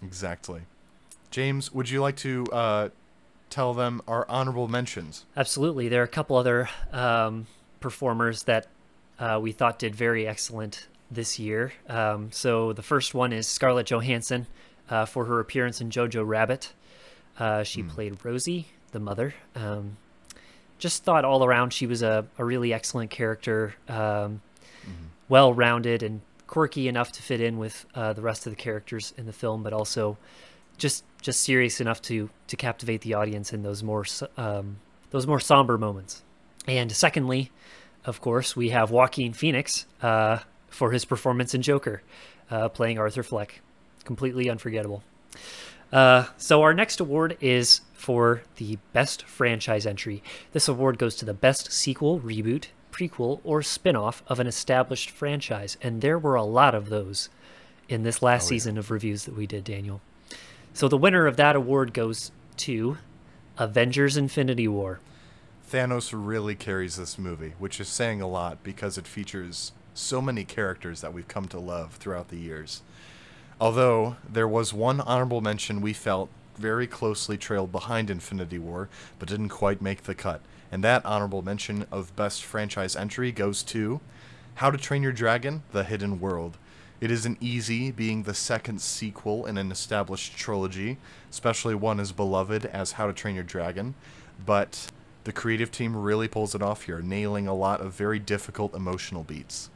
Exactly. 0.03 0.61
James, 1.31 1.73
would 1.73 1.89
you 1.89 2.01
like 2.01 2.15
to 2.17 2.45
uh, 2.51 2.89
tell 3.49 3.73
them 3.73 4.01
our 4.07 4.25
honorable 4.29 4.67
mentions? 4.67 5.25
Absolutely. 5.35 5.89
There 5.89 6.01
are 6.01 6.05
a 6.05 6.07
couple 6.07 6.37
other 6.37 6.69
um, 6.91 7.47
performers 7.79 8.43
that 8.43 8.67
uh, 9.19 9.39
we 9.41 9.51
thought 9.51 9.79
did 9.79 9.95
very 9.95 10.27
excellent 10.27 10.87
this 11.11 11.39
year. 11.39 11.73
Um, 11.87 12.31
so 12.31 12.73
the 12.73 12.83
first 12.83 13.13
one 13.13 13.33
is 13.33 13.47
Scarlett 13.47 13.87
Johansson 13.87 14.47
uh, 14.89 15.05
for 15.05 15.25
her 15.25 15.39
appearance 15.39 15.81
in 15.81 15.89
Jojo 15.89 16.25
Rabbit. 16.25 16.73
Uh, 17.37 17.63
she 17.63 17.83
played 17.83 18.23
Rosie, 18.23 18.67
the 18.91 18.99
mother. 18.99 19.33
Um, 19.55 19.97
just 20.77 21.03
thought 21.03 21.25
all 21.25 21.43
around 21.43 21.73
she 21.73 21.87
was 21.87 22.01
a, 22.01 22.25
a 22.37 22.45
really 22.45 22.73
excellent 22.73 23.11
character, 23.11 23.75
um, 23.87 24.41
well 25.29 25.53
rounded 25.53 26.03
and 26.03 26.21
quirky 26.47 26.87
enough 26.87 27.11
to 27.13 27.21
fit 27.21 27.39
in 27.39 27.59
with 27.59 27.85
uh, 27.93 28.11
the 28.13 28.21
rest 28.21 28.47
of 28.47 28.51
the 28.51 28.57
characters 28.57 29.13
in 29.17 29.27
the 29.27 29.33
film, 29.33 29.63
but 29.63 29.71
also 29.71 30.17
just 30.77 31.03
just 31.21 31.41
serious 31.41 31.79
enough 31.79 32.01
to 32.01 32.29
to 32.47 32.55
captivate 32.55 33.01
the 33.01 33.13
audience 33.13 33.53
in 33.53 33.63
those 33.63 33.83
more 33.83 34.05
um, 34.35 34.77
those 35.11 35.27
more 35.27 35.39
somber 35.39 35.77
moments. 35.77 36.23
And 36.67 36.91
secondly, 36.91 37.51
of 38.05 38.21
course, 38.21 38.55
we 38.55 38.69
have 38.69 38.91
Joaquin 38.91 39.33
Phoenix 39.33 39.85
uh, 40.01 40.39
for 40.69 40.91
his 40.91 41.05
performance 41.05 41.53
in 41.53 41.61
Joker, 41.61 42.01
uh, 42.49 42.69
playing 42.69 42.99
Arthur 42.99 43.23
Fleck, 43.23 43.61
completely 44.03 44.49
unforgettable. 44.49 45.03
Uh, 45.91 46.25
so 46.37 46.61
our 46.61 46.73
next 46.73 46.99
award 46.99 47.37
is 47.41 47.81
for 47.93 48.43
the 48.57 48.77
best 48.93 49.23
franchise 49.23 49.85
entry. 49.85 50.21
This 50.51 50.67
award 50.67 50.97
goes 50.97 51.15
to 51.17 51.25
the 51.25 51.33
best 51.33 51.71
sequel, 51.71 52.19
reboot, 52.19 52.65
prequel, 52.91 53.39
or 53.43 53.61
spin-off 53.61 54.23
of 54.27 54.39
an 54.39 54.47
established 54.47 55.09
franchise, 55.09 55.77
and 55.81 56.01
there 56.01 56.19
were 56.19 56.35
a 56.35 56.43
lot 56.43 56.75
of 56.75 56.89
those 56.89 57.29
in 57.87 58.03
this 58.03 58.21
last 58.21 58.45
oh, 58.45 58.49
season 58.49 58.77
of 58.77 58.91
reviews 58.91 59.25
that 59.25 59.35
we 59.35 59.47
did, 59.47 59.63
Daniel. 59.63 60.01
So 60.73 60.87
the 60.87 60.97
winner 60.97 61.27
of 61.27 61.37
that 61.37 61.55
award 61.55 61.93
goes 61.93 62.31
to 62.57 62.97
Avengers 63.57 64.15
Infinity 64.15 64.67
War. 64.67 64.99
Thanos 65.69 66.13
really 66.13 66.55
carries 66.55 66.97
this 66.97 67.17
movie, 67.17 67.53
which 67.59 67.79
is 67.79 67.87
saying 67.87 68.21
a 68.21 68.27
lot 68.27 68.63
because 68.63 68.97
it 68.97 69.07
features 69.07 69.71
so 69.93 70.21
many 70.21 70.43
characters 70.43 71.01
that 71.01 71.13
we've 71.13 71.27
come 71.27 71.47
to 71.47 71.59
love 71.59 71.95
throughout 71.95 72.29
the 72.29 72.37
years. 72.37 72.81
Although 73.59 74.15
there 74.27 74.47
was 74.47 74.73
one 74.73 75.01
honorable 75.01 75.41
mention 75.41 75.81
we 75.81 75.93
felt 75.93 76.29
very 76.57 76.87
closely 76.87 77.37
trailed 77.37 77.71
behind 77.71 78.09
Infinity 78.09 78.59
War, 78.59 78.89
but 79.17 79.29
didn't 79.29 79.49
quite 79.49 79.81
make 79.81 80.03
the 80.03 80.15
cut. 80.15 80.41
And 80.71 80.83
that 80.83 81.05
honorable 81.05 81.41
mention 81.41 81.85
of 81.91 82.15
best 82.15 82.43
franchise 82.43 82.95
entry 82.95 83.31
goes 83.31 83.63
to 83.63 84.01
How 84.55 84.69
to 84.69 84.77
Train 84.77 85.03
Your 85.03 85.11
Dragon: 85.11 85.63
The 85.71 85.83
Hidden 85.83 86.19
World. 86.19 86.57
It 87.01 87.11
isn't 87.11 87.37
easy 87.41 87.91
being 87.91 88.23
the 88.23 88.33
second 88.33 88.81
sequel 88.81 89.45
in 89.45 89.57
an 89.57 89.71
established 89.71 90.35
trilogy, 90.35 90.97
especially 91.29 91.73
one 91.73 91.99
as 91.99 92.11
beloved 92.11 92.65
as 92.65 92.93
How 92.93 93.07
to 93.07 93.13
Train 93.13 93.35
Your 93.35 93.43
Dragon, 93.43 93.95
but 94.45 94.91
the 95.23 95.31
creative 95.31 95.71
team 95.71 95.95
really 95.95 96.27
pulls 96.27 96.55
it 96.55 96.61
off 96.61 96.83
here, 96.83 97.01
nailing 97.01 97.47
a 97.47 97.53
lot 97.53 97.81
of 97.81 97.93
very 97.93 98.19
difficult 98.19 98.75
emotional 98.75 99.23
beats. 99.23 99.69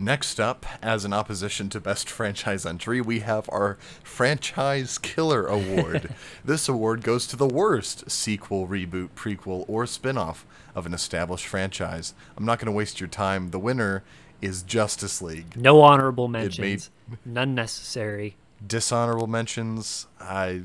Next 0.00 0.38
up, 0.38 0.64
as 0.80 1.04
an 1.04 1.12
opposition 1.12 1.68
to 1.70 1.80
Best 1.80 2.08
Franchise 2.08 2.64
Entry, 2.64 3.00
we 3.00 3.18
have 3.20 3.50
our 3.50 3.78
Franchise 4.04 4.96
Killer 4.96 5.44
Award. 5.48 6.14
this 6.44 6.68
award 6.68 7.02
goes 7.02 7.26
to 7.26 7.36
the 7.36 7.48
worst 7.48 8.08
sequel, 8.08 8.68
reboot, 8.68 9.08
prequel, 9.16 9.64
or 9.66 9.86
spin 9.86 10.16
off 10.16 10.46
of 10.76 10.86
an 10.86 10.94
established 10.94 11.46
franchise. 11.46 12.14
I'm 12.36 12.44
not 12.44 12.60
going 12.60 12.66
to 12.66 12.72
waste 12.72 13.00
your 13.00 13.08
time. 13.08 13.50
The 13.50 13.58
winner 13.58 14.04
is 14.40 14.62
Justice 14.62 15.20
League. 15.20 15.56
No 15.56 15.80
honorable 15.80 16.28
mentions. 16.28 16.90
None 17.24 17.56
necessary. 17.56 18.36
Dishonorable 18.64 19.26
mentions. 19.26 20.06
I. 20.20 20.62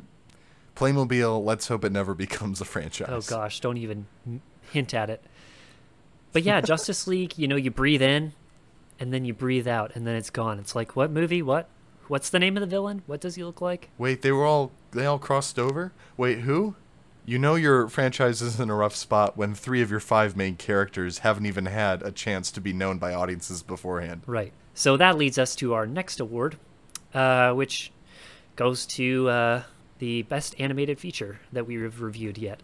Playmobil, 0.76 1.44
let's 1.44 1.70
hope 1.70 1.84
it 1.84 1.92
never 1.92 2.14
becomes 2.14 2.62
a 2.62 2.66
franchise. 2.66 3.10
Oh 3.10 3.22
gosh, 3.22 3.62
don't 3.62 3.78
even 3.78 4.06
hint 4.72 4.94
at 4.94 5.10
it. 5.10 5.24
But 6.34 6.44
yeah, 6.44 6.62
Justice 6.62 7.08
League, 7.08 7.36
you 7.36 7.48
know, 7.48 7.56
you 7.56 7.72
breathe 7.72 8.04
in 8.04 8.34
and 9.04 9.12
then 9.12 9.26
you 9.26 9.34
breathe 9.34 9.68
out 9.68 9.92
and 9.96 10.08
then 10.08 10.16
it's 10.16 10.30
gone. 10.30 10.58
It's 10.60 10.76
like, 10.76 10.96
what 10.96 11.12
movie? 11.12 11.42
What? 11.42 11.68
What's 12.08 12.30
the 12.30 12.40
name 12.40 12.56
of 12.56 12.62
the 12.62 12.68
villain? 12.68 13.02
What 13.06 13.20
does 13.20 13.36
he 13.36 13.44
look 13.44 13.60
like? 13.60 13.90
Wait, 13.98 14.22
they 14.22 14.32
were 14.32 14.46
all 14.46 14.72
they 14.92 15.06
all 15.06 15.20
crossed 15.20 15.60
over? 15.60 15.92
Wait, 16.16 16.40
who? 16.40 16.76
You 17.26 17.38
know 17.38 17.56
your 17.56 17.90
franchise 17.90 18.42
is 18.42 18.62
in 18.62 18.70
a 18.70 18.76
rough 18.76 18.96
spot 18.96 19.36
when 19.36 19.56
three 19.56 19.82
of 19.82 19.92
your 19.92 20.00
five 20.00 20.38
main 20.38 20.56
characters 20.56 21.20
haven't 21.20 21.46
even 21.46 21.66
had 21.66 22.02
a 22.02 22.14
chance 22.14 22.50
to 22.52 22.62
be 22.62 22.72
known 22.72 22.98
by 22.98 23.14
audiences 23.14 23.62
beforehand. 23.62 24.22
Right. 24.26 24.54
So 24.74 24.96
that 24.96 25.18
leads 25.18 25.38
us 25.38 25.54
to 25.58 25.74
our 25.74 25.86
next 25.86 26.22
award, 26.22 26.58
uh, 27.14 27.52
which 27.52 27.92
goes 28.56 28.86
to 28.86 29.28
uh, 29.28 29.64
the 30.00 30.22
best 30.24 30.56
animated 30.60 30.98
feature 30.98 31.42
that 31.52 31.68
we 31.68 31.76
have 31.82 32.02
reviewed 32.02 32.38
yet. 32.38 32.62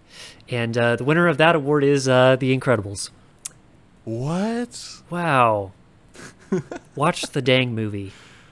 And 0.48 0.77
uh, 0.77 0.96
the 0.96 1.03
winner 1.03 1.27
of 1.27 1.38
that 1.38 1.55
award 1.55 1.84
is 1.84 2.08
uh, 2.08 2.38
The 2.38 2.58
Incredibles. 2.58 3.10
What? 4.05 5.01
Wow. 5.10 5.74
Watch 6.96 7.24
the 7.24 7.41
dang 7.41 7.74
movie. 7.74 8.12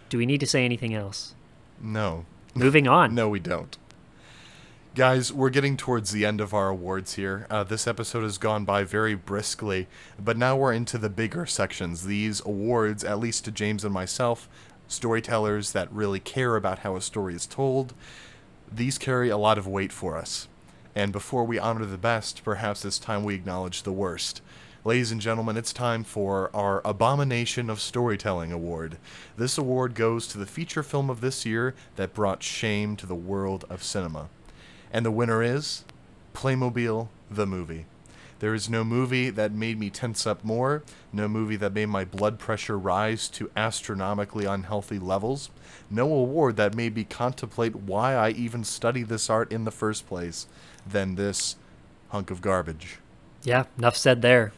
Do 0.10 0.18
we 0.18 0.25
need 0.25 0.39
to 0.39 0.48
say 0.48 0.63
anything 0.66 0.94
else? 0.94 1.34
No. 1.82 2.25
Moving 2.54 2.88
on. 2.88 3.13
No, 3.16 3.30
we 3.30 3.39
don't. 3.39 3.77
Guys, 4.96 5.32
we're 5.32 5.51
getting 5.51 5.77
towards 5.77 6.12
the 6.12 6.25
end 6.25 6.42
of 6.42 6.56
our 6.56 6.70
awards 6.70 7.13
here. 7.13 7.46
Uh, 7.51 7.63
this 7.63 7.86
episode 7.86 8.24
has 8.24 8.39
gone 8.39 8.66
by 8.66 8.84
very 8.84 9.13
briskly, 9.13 9.88
but 10.20 10.38
now 10.38 10.56
we're 10.56 10.74
into 10.74 10.98
the 10.98 11.10
bigger 11.10 11.46
sections. 11.46 12.06
These 12.06 12.42
awards, 12.44 13.04
at 13.04 13.20
least 13.20 13.46
to 13.46 13.51
James 13.51 13.84
and 13.84 13.94
myself, 13.94 14.50
storytellers 14.88 15.72
that 15.74 15.92
really 15.92 16.20
care 16.20 16.56
about 16.56 16.80
how 16.80 16.96
a 16.96 17.01
story 17.01 17.36
is 17.36 17.46
told, 17.46 17.94
these 18.72 18.98
carry 18.98 19.30
a 19.30 19.38
lot 19.38 19.60
of 19.60 19.68
weight 19.68 19.92
for 19.94 20.18
us. 20.18 20.48
And 20.96 21.12
before 21.12 21.44
we 21.44 21.60
honor 21.60 21.86
the 21.86 21.98
best, 21.98 22.44
perhaps 22.44 22.84
it's 22.84 22.98
time 22.98 23.24
we 23.24 23.36
acknowledge 23.36 23.84
the 23.84 23.92
worst. 23.92 24.42
Ladies 24.88 25.12
and 25.12 25.20
gentlemen, 25.20 25.58
it's 25.58 25.74
time 25.74 26.06
for 26.06 26.50
our 26.56 26.82
Abomination 26.86 27.70
of 27.70 27.82
Storytelling 27.82 28.53
Award. 28.53 28.98
This 29.36 29.58
award 29.58 29.96
goes 29.96 30.27
to 30.27 30.38
the 30.38 30.46
feature 30.46 30.82
film 30.82 31.10
of 31.10 31.20
this 31.20 31.46
year 31.46 31.75
that 31.98 32.13
brought 32.13 32.41
shame 32.41 32.96
to 32.96 33.06
the 33.06 33.13
world 33.13 33.65
of 33.70 33.84
cinema. 33.84 34.29
And 34.89 35.06
the 35.06 35.12
winner 35.12 35.44
is 35.44 35.84
Playmobil 36.34 37.10
the 37.29 37.46
Movie. 37.46 37.86
There 38.39 38.53
is 38.53 38.70
no 38.70 38.86
movie 38.86 39.29
that 39.29 39.51
made 39.51 39.77
me 39.77 39.89
tense 39.89 40.25
up 40.25 40.46
more, 40.46 40.84
no 41.12 41.27
movie 41.27 41.58
that 41.58 41.74
made 41.74 41.88
my 41.88 42.06
blood 42.06 42.39
pressure 42.39 42.79
rise 42.79 43.27
to 43.32 43.51
astronomically 43.58 44.46
unhealthy 44.46 45.00
levels, 45.00 45.50
no 45.89 46.06
award 46.13 46.56
that 46.56 46.75
made 46.75 46.96
me 46.96 47.03
contemplate 47.03 47.75
why 47.75 48.13
I 48.13 48.29
even 48.29 48.63
study 48.63 49.03
this 49.03 49.29
art 49.29 49.51
in 49.51 49.65
the 49.65 49.70
first 49.70 50.08
place 50.08 50.48
than 50.89 51.15
this 51.15 51.58
hunk 52.08 52.32
of 52.32 52.39
garbage. 52.39 53.00
Yeah, 53.44 53.65
enough 53.77 53.98
said 53.98 54.22
there. 54.22 54.53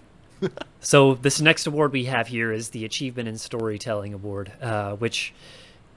So 0.80 1.16
this 1.16 1.42
next 1.42 1.68
award 1.68 1.92
we 1.92 2.06
have 2.06 2.28
here 2.28 2.52
is 2.52 2.70
the 2.70 2.86
Achievement 2.86 3.28
in 3.28 3.38
Storytelling 3.38 4.14
Award, 4.14 4.52
uh, 4.62 4.96
which 4.96 5.34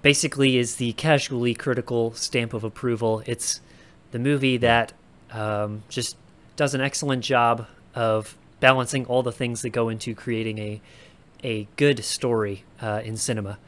basically 0.03 0.57
is 0.57 0.77
the 0.77 0.93
casually 0.95 1.55
critical 1.55 2.13
stamp 2.15 2.53
of 2.53 2.65
approval. 2.65 3.23
It's 3.27 3.61
the 4.11 4.19
movie 4.19 4.57
that 4.59 4.93
um, 5.31 5.83
just 5.89 6.17
does 6.57 6.75
an 6.75 6.81
excellent 6.81 7.25
job 7.25 7.67
of 7.95 8.37
balancing 8.61 9.07
all 9.07 9.23
the 9.23 9.33
things 9.33 9.63
that 9.63 9.71
go 9.71 9.89
into 9.89 10.15
creating 10.15 10.59
a 10.59 10.81
a 11.45 11.67
good 11.77 12.05
story 12.05 12.65
uh, 12.81 13.03
in 13.05 13.17
cinema. 13.17 13.59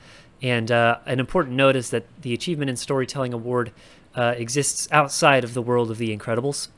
And 0.41 0.71
uh, 0.71 0.99
an 1.07 1.19
important 1.21 1.57
note 1.57 1.75
is 1.75 1.91
that 1.91 2.05
the 2.23 2.33
Achievement 2.33 2.71
in 2.71 2.77
Storytelling 2.77 3.33
Award 3.33 3.73
uh, 4.15 4.35
exists 4.37 4.87
outside 4.93 5.43
of 5.43 5.55
the 5.55 5.63
world 5.63 5.91
of 5.91 5.99
The 5.99 6.17
Incredibles. 6.17 6.69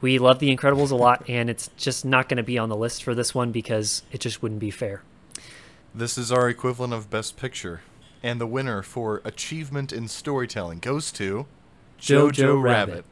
We 0.00 0.18
love 0.18 0.38
The 0.38 0.54
Incredibles 0.54 0.90
a 0.90 0.96
lot, 0.96 1.28
and 1.28 1.50
it's 1.50 1.70
just 1.76 2.04
not 2.04 2.28
going 2.28 2.36
to 2.36 2.42
be 2.42 2.56
on 2.56 2.68
the 2.68 2.76
list 2.76 3.02
for 3.02 3.14
this 3.14 3.34
one 3.34 3.50
because 3.50 4.02
it 4.12 4.20
just 4.20 4.42
wouldn't 4.42 4.60
be 4.60 4.70
fair. 4.70 5.02
This 5.94 6.16
is 6.16 6.30
our 6.30 6.48
equivalent 6.48 6.92
of 6.92 7.10
Best 7.10 7.36
Picture. 7.36 7.82
And 8.22 8.40
the 8.40 8.46
winner 8.46 8.82
for 8.82 9.20
Achievement 9.24 9.92
in 9.92 10.08
Storytelling 10.08 10.80
goes 10.80 11.10
to 11.12 11.46
Jojo, 12.00 12.30
Jojo 12.30 12.62
Rabbit. 12.62 12.90
Rabbit. 12.90 13.04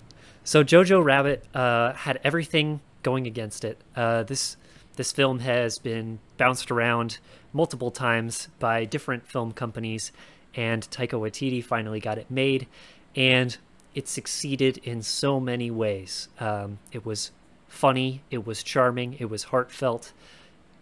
So 0.44 0.62
Jojo 0.62 1.02
Rabbit 1.02 1.44
uh, 1.54 1.92
had 1.92 2.20
everything 2.22 2.80
going 3.02 3.26
against 3.26 3.64
it. 3.64 3.78
Uh, 3.94 4.22
this 4.22 4.56
this 4.96 5.12
film 5.12 5.40
has 5.40 5.78
been 5.78 6.18
bounced 6.38 6.70
around 6.70 7.18
multiple 7.52 7.90
times 7.90 8.48
by 8.58 8.84
different 8.84 9.28
film 9.28 9.52
companies, 9.52 10.10
and 10.54 10.82
Taika 10.90 11.20
Waititi 11.20 11.62
finally 11.62 12.00
got 12.00 12.18
it 12.18 12.30
made, 12.30 12.66
and 13.14 13.58
it 13.96 14.06
succeeded 14.06 14.78
in 14.84 15.02
so 15.02 15.40
many 15.40 15.70
ways. 15.70 16.28
Um, 16.38 16.78
it 16.92 17.06
was 17.06 17.32
funny, 17.66 18.20
it 18.30 18.46
was 18.46 18.62
charming, 18.62 19.16
it 19.18 19.30
was 19.30 19.44
heartfelt. 19.44 20.12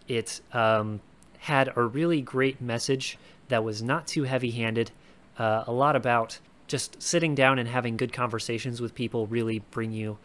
It 0.09 0.41
um, 0.51 0.99
had 1.39 1.71
a 1.77 1.81
really 1.81 2.21
great 2.21 2.59
message 2.59 3.17
that 3.47 3.63
was 3.63 3.81
not 3.81 4.05
too 4.05 4.23
heavy-handed. 4.23 4.91
Uh, 5.39 5.63
a 5.65 5.71
lot 5.71 5.95
about 5.95 6.39
just 6.67 7.01
sitting 7.01 7.35
down 7.35 7.57
and 7.57 7.69
having 7.69 7.95
good 7.95 8.11
conversations 8.11 8.81
with 8.81 8.93
people 8.93 9.27
really 9.27 9.59
bring 9.71 9.93
you 9.93 10.17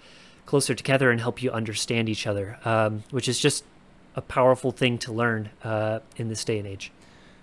closer 0.45 0.75
together 0.75 1.13
and 1.13 1.21
help 1.21 1.41
you 1.41 1.51
understand 1.53 2.09
each 2.09 2.27
other, 2.27 2.59
um, 2.65 3.05
which 3.13 3.29
is 3.29 3.39
just 3.39 3.63
a 4.17 4.21
powerful 4.21 4.73
thing 4.73 4.99
to 4.99 5.13
learn 5.13 5.51
uh, 5.63 6.01
in 6.17 6.29
this 6.29 6.45
day 6.45 6.59
and 6.59 6.67
age. 6.67 6.91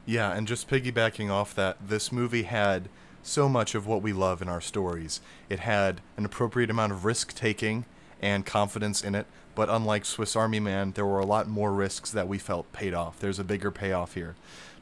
Yeah, 0.05 0.33
and 0.33 0.45
just 0.45 0.69
piggybacking 0.69 1.29
off 1.31 1.55
that, 1.55 1.77
this 1.87 2.11
movie 2.11 2.43
had 2.43 2.89
so 3.27 3.49
much 3.49 3.75
of 3.75 3.85
what 3.85 4.01
we 4.01 4.13
love 4.13 4.41
in 4.41 4.49
our 4.49 4.61
stories. 4.61 5.19
It 5.49 5.59
had 5.59 6.01
an 6.15 6.25
appropriate 6.25 6.69
amount 6.69 6.93
of 6.93 7.05
risk 7.05 7.33
taking 7.33 7.85
and 8.21 8.45
confidence 8.45 9.03
in 9.03 9.15
it, 9.15 9.27
but 9.53 9.69
unlike 9.69 10.05
Swiss 10.05 10.35
Army 10.35 10.59
Man, 10.59 10.93
there 10.93 11.05
were 11.05 11.19
a 11.19 11.25
lot 11.25 11.47
more 11.47 11.73
risks 11.73 12.09
that 12.11 12.27
we 12.27 12.37
felt 12.37 12.71
paid 12.71 12.93
off. 12.93 13.19
There's 13.19 13.39
a 13.39 13.43
bigger 13.43 13.69
payoff 13.69 14.13
here. 14.13 14.35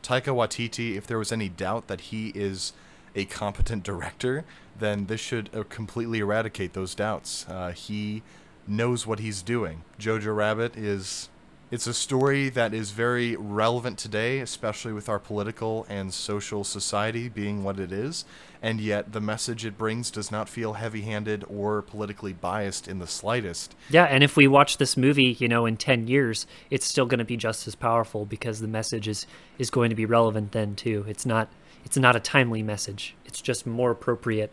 Taika 0.03 0.33
Waititi, 0.35 0.95
if 0.95 1.07
there 1.07 1.17
was 1.17 1.31
any 1.31 1.49
doubt 1.49 1.87
that 1.87 2.01
he 2.01 2.29
is 2.35 2.73
a 3.15 3.25
competent 3.25 3.83
director, 3.83 4.45
then 4.77 5.07
this 5.07 5.21
should 5.21 5.49
uh, 5.55 5.63
completely 5.69 6.19
eradicate 6.19 6.73
those 6.73 6.93
doubts. 6.93 7.45
Uh, 7.49 7.71
he 7.71 8.21
knows 8.67 9.07
what 9.07 9.19
he's 9.19 9.41
doing. 9.41 9.83
Jojo 9.99 10.35
Rabbit 10.35 10.77
is 10.77 11.29
it's 11.71 11.87
a 11.87 11.93
story 11.93 12.49
that 12.49 12.73
is 12.73 12.91
very 12.91 13.35
relevant 13.35 13.97
today, 13.97 14.39
especially 14.39 14.93
with 14.93 15.09
our 15.09 15.19
political 15.19 15.85
and 15.89 16.13
social 16.13 16.63
society 16.63 17.27
being 17.27 17.63
what 17.63 17.79
it 17.79 17.91
is, 17.91 18.25
and 18.61 18.79
yet 18.79 19.13
the 19.13 19.21
message 19.21 19.65
it 19.65 19.77
brings 19.77 20.11
does 20.11 20.31
not 20.31 20.47
feel 20.47 20.73
heavy 20.73 21.01
handed 21.01 21.43
or 21.49 21.81
politically 21.81 22.33
biased 22.33 22.87
in 22.87 22.99
the 22.99 23.07
slightest. 23.07 23.75
Yeah, 23.89 24.05
and 24.05 24.23
if 24.23 24.37
we 24.37 24.47
watch 24.47 24.77
this 24.77 24.95
movie, 24.95 25.35
you 25.39 25.47
know, 25.47 25.65
in 25.65 25.77
10 25.77 26.07
years, 26.07 26.45
it's 26.69 26.85
still 26.85 27.05
going 27.05 27.19
to 27.19 27.25
be 27.25 27.37
just 27.37 27.67
as 27.67 27.75
powerful 27.75 28.25
because 28.25 28.59
the 28.59 28.67
message 28.67 29.07
is, 29.07 29.25
is 29.57 29.69
going 29.69 29.89
to 29.89 29.95
be 29.95 30.05
relevant 30.05 30.51
then, 30.51 30.75
too. 30.75 31.05
It's 31.07 31.25
not 31.25 31.49
it's 31.85 31.97
not 31.97 32.15
a 32.15 32.19
timely 32.19 32.63
message. 32.63 33.15
It's 33.25 33.39
just 33.39 33.65
more 33.65 33.91
appropriate 33.91 34.51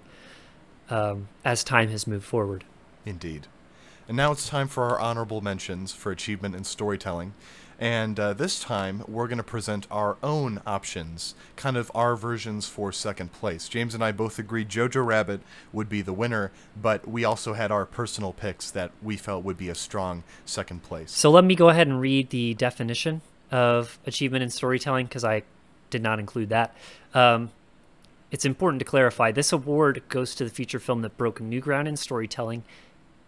um, 0.91 1.29
as 1.45 1.65
time 1.65 1.89
has 1.89 2.07
moved 2.07 2.27
forward. 2.27 2.65
Indeed. 3.07 3.47
And 4.09 4.17
now 4.17 4.33
it's 4.33 4.49
time 4.49 4.69
for 4.69 4.85
our 4.85 5.01
honorable 5.01 5.41
mentions 5.41 5.93
for 5.93 6.11
achievement 6.11 6.55
in 6.55 6.65
storytelling. 6.65 7.35
And 7.79 8.21
uh, 8.21 8.35
this 8.35 8.61
time, 8.61 9.03
we're 9.09 9.27
going 9.27 9.39
to 9.39 9.43
present 9.43 9.89
our 9.91 10.17
own 10.23 10.61
options, 10.65 11.35
kind 11.57 11.77
of 11.77 11.91
our 11.97 12.15
versions 12.15 12.69
for 12.69 12.93
second 12.93 13.33
place. 13.33 13.69
James 13.69 13.93
and 13.93 14.05
I 14.05 14.13
both 14.13 14.39
agreed 14.39 14.69
Jojo 14.69 15.05
Rabbit 15.05 15.41
would 15.73 15.89
be 15.89 16.01
the 16.01 16.13
winner, 16.13 16.53
but 16.81 17.09
we 17.09 17.25
also 17.25 17.55
had 17.55 17.73
our 17.73 17.85
personal 17.85 18.33
picks 18.33 18.71
that 18.71 18.93
we 19.03 19.17
felt 19.17 19.43
would 19.43 19.57
be 19.57 19.69
a 19.69 19.75
strong 19.75 20.23
second 20.45 20.85
place. 20.85 21.11
So 21.11 21.31
let 21.31 21.43
me 21.43 21.57
go 21.57 21.71
ahead 21.71 21.89
and 21.89 22.01
read 22.01 22.31
the 22.31 22.55
definition 22.55 23.21
of 23.51 23.99
achievement 24.07 24.45
in 24.45 24.51
storytelling 24.51 25.07
because 25.07 25.25
I 25.25 25.43
did 25.91 26.03
not 26.03 26.21
include 26.21 26.51
that. 26.51 26.77
Um, 27.15 27.51
it's 28.31 28.45
important 28.45 28.79
to 28.79 28.85
clarify 28.85 29.33
this 29.33 29.53
award 29.53 30.03
goes 30.09 30.35
to 30.37 30.45
the 30.45 30.51
feature 30.51 30.79
film 30.79 31.03
that 31.03 31.17
broke 31.19 31.41
new 31.41 31.61
ground 31.61 31.89
in 31.89 31.97
storytelling 31.97 32.63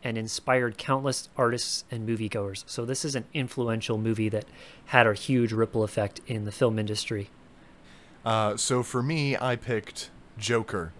and 0.04 0.18
inspired 0.18 0.76
countless 0.78 1.30
artists 1.36 1.84
and 1.90 2.06
moviegoers. 2.06 2.62
So 2.66 2.84
this 2.84 3.04
is 3.04 3.16
an 3.16 3.24
influential 3.32 3.98
movie 3.98 4.28
that 4.28 4.44
had 4.86 5.06
a 5.06 5.14
huge 5.14 5.52
ripple 5.52 5.82
effect 5.82 6.20
in 6.26 6.44
the 6.44 6.52
film 6.52 6.78
industry. 6.78 7.30
Uh, 8.24 8.56
so 8.56 8.82
for 8.82 9.02
me, 9.02 9.36
I 9.36 9.56
picked 9.56 10.10
Joker. 10.38 10.92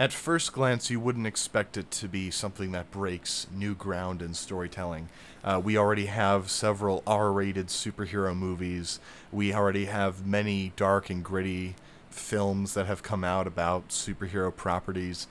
At 0.00 0.12
first 0.12 0.52
glance, 0.52 0.90
you 0.90 1.00
wouldn't 1.00 1.26
expect 1.26 1.76
it 1.76 1.90
to 1.92 2.08
be 2.08 2.30
something 2.30 2.70
that 2.72 2.90
breaks 2.90 3.48
new 3.52 3.74
ground 3.74 4.22
in 4.22 4.32
storytelling. 4.32 5.08
Uh, 5.42 5.60
we 5.62 5.76
already 5.76 6.06
have 6.06 6.50
several 6.50 7.02
R 7.06 7.32
rated 7.32 7.66
superhero 7.66 8.36
movies. 8.36 9.00
We 9.32 9.52
already 9.52 9.86
have 9.86 10.24
many 10.24 10.72
dark 10.76 11.10
and 11.10 11.24
gritty 11.24 11.74
films 12.10 12.74
that 12.74 12.86
have 12.86 13.02
come 13.02 13.24
out 13.24 13.46
about 13.46 13.88
superhero 13.88 14.54
properties. 14.54 15.26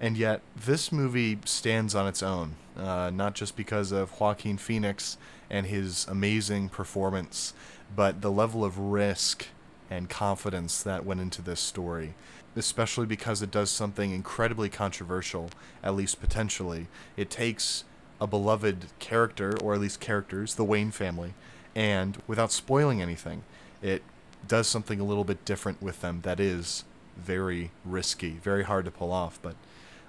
And 0.00 0.16
yet, 0.16 0.42
this 0.54 0.92
movie 0.92 1.38
stands 1.44 1.94
on 1.94 2.06
its 2.06 2.22
own, 2.22 2.56
uh, 2.76 3.10
not 3.12 3.34
just 3.34 3.56
because 3.56 3.92
of 3.92 4.18
Joaquin 4.20 4.58
Phoenix 4.58 5.16
and 5.48 5.66
his 5.66 6.06
amazing 6.08 6.68
performance, 6.68 7.54
but 7.94 8.20
the 8.20 8.30
level 8.30 8.64
of 8.64 8.78
risk 8.78 9.46
and 9.88 10.10
confidence 10.10 10.82
that 10.82 11.06
went 11.06 11.20
into 11.20 11.40
this 11.40 11.60
story, 11.60 12.14
especially 12.56 13.06
because 13.06 13.40
it 13.40 13.50
does 13.50 13.70
something 13.70 14.12
incredibly 14.12 14.68
controversial, 14.68 15.48
at 15.82 15.94
least 15.94 16.20
potentially. 16.20 16.88
It 17.16 17.30
takes 17.30 17.84
a 18.20 18.26
beloved 18.26 18.86
character, 18.98 19.56
or 19.62 19.74
at 19.74 19.80
least 19.80 20.00
characters, 20.00 20.56
the 20.56 20.64
Wayne 20.64 20.90
family, 20.90 21.34
and 21.74 22.22
without 22.26 22.52
spoiling 22.52 23.00
anything, 23.00 23.44
it 23.82 24.02
does 24.46 24.66
something 24.66 25.00
a 25.00 25.04
little 25.04 25.24
bit 25.24 25.44
different 25.44 25.82
with 25.82 26.00
them 26.00 26.20
that 26.22 26.40
is 26.40 26.84
very 27.16 27.70
risky, 27.84 28.30
very 28.30 28.64
hard 28.64 28.84
to 28.84 28.90
pull 28.90 29.12
off. 29.12 29.38
But 29.42 29.54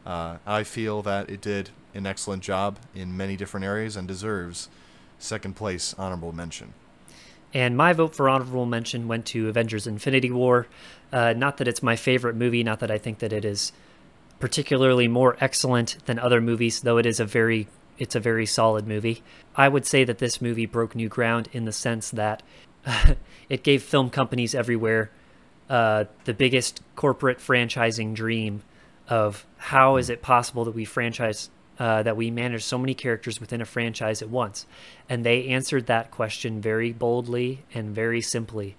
uh, 0.07 0.37
I 0.45 0.63
feel 0.63 1.01
that 1.01 1.29
it 1.29 1.41
did 1.41 1.71
an 1.93 2.05
excellent 2.05 2.41
job 2.41 2.79
in 2.95 3.17
many 3.17 3.35
different 3.35 3.65
areas 3.65 3.97
and 3.97 4.07
deserves 4.07 4.69
second 5.19 5.57
place 5.57 5.93
honorable 5.97 6.31
mention. 6.31 6.73
And 7.53 7.75
my 7.75 7.91
vote 7.91 8.15
for 8.15 8.29
honorable 8.29 8.65
mention 8.65 9.09
went 9.09 9.25
to 9.27 9.49
Avengers 9.49 9.85
Infinity 9.85 10.31
War. 10.31 10.67
Uh, 11.11 11.33
not 11.33 11.57
that 11.57 11.67
it's 11.67 11.83
my 11.83 11.97
favorite 11.97 12.37
movie, 12.37 12.63
not 12.63 12.79
that 12.79 12.89
I 12.89 12.97
think 12.97 13.19
that 13.19 13.33
it 13.33 13.43
is 13.43 13.73
particularly 14.39 15.09
more 15.09 15.35
excellent 15.41 15.97
than 16.05 16.19
other 16.19 16.39
movies, 16.39 16.81
though 16.81 16.97
it 16.97 17.05
is 17.05 17.19
a 17.19 17.25
very 17.25 17.67
it's 17.97 18.15
a 18.15 18.19
very 18.19 18.45
solid 18.45 18.87
movie. 18.87 19.23
I 19.55 19.67
would 19.67 19.85
say 19.85 20.03
that 20.03 20.19
this 20.19 20.39
movie 20.39 20.67
broke 20.67 20.95
new 20.95 21.09
ground 21.09 21.49
in 21.51 21.65
the 21.65 21.71
sense 21.73 22.11
that 22.11 22.43
it 23.49 23.63
gave 23.63 23.81
film 23.83 24.09
companies 24.11 24.53
everywhere 24.53 25.09
uh, 25.69 26.05
the 26.25 26.33
biggest 26.33 26.81
corporate 26.95 27.39
franchising 27.39 28.13
dream 28.13 28.61
of 29.07 29.45
how 29.57 29.97
is 29.97 30.09
it 30.09 30.21
possible 30.21 30.65
that 30.65 30.75
we 30.75 30.85
franchise 30.85 31.49
uh, 31.79 32.01
that 32.01 32.17
we 32.17 32.31
manage 32.31 32.63
so 32.63 32.77
many 32.77 32.95
characters 32.95 33.39
within 33.39 33.61
a 33.61 33.65
franchise 33.65 34.21
at 34.21 34.29
once? 34.29 34.65
And 35.09 35.25
they 35.25 35.47
answered 35.47 35.87
that 35.87 36.11
question 36.11 36.61
very 36.61 36.91
boldly 36.91 37.63
and 37.73 37.93
very 37.93 38.21
simply. 38.21 38.75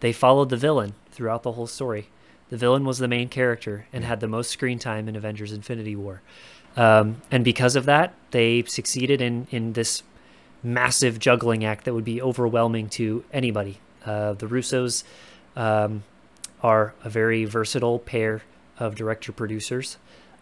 They 0.00 0.12
followed 0.12 0.50
the 0.50 0.56
villain 0.56 0.94
throughout 1.10 1.42
the 1.42 1.52
whole 1.52 1.66
story. 1.66 2.08
The 2.50 2.56
villain 2.56 2.84
was 2.84 2.98
the 2.98 3.08
main 3.08 3.28
character 3.28 3.86
and 3.92 4.04
had 4.04 4.20
the 4.20 4.28
most 4.28 4.50
screen 4.50 4.78
time 4.78 5.08
in 5.08 5.16
avengers 5.16 5.52
infinity 5.52 5.94
war. 5.94 6.22
Um, 6.76 7.22
and 7.30 7.44
because 7.44 7.76
of 7.76 7.84
that 7.86 8.14
they 8.30 8.62
succeeded 8.64 9.20
in 9.20 9.46
in 9.50 9.72
this 9.72 10.02
massive 10.62 11.18
juggling 11.18 11.64
act 11.64 11.84
that 11.84 11.94
would 11.94 12.04
be 12.04 12.20
overwhelming 12.20 12.88
to 12.88 13.24
anybody. 13.32 13.80
Uh, 14.04 14.32
the 14.32 14.46
russos 14.46 15.04
um, 15.56 16.02
are 16.62 16.94
a 17.04 17.10
very 17.10 17.44
versatile 17.44 17.98
pair 17.98 18.42
of 18.78 18.94
director 18.94 19.32
producers. 19.32 19.98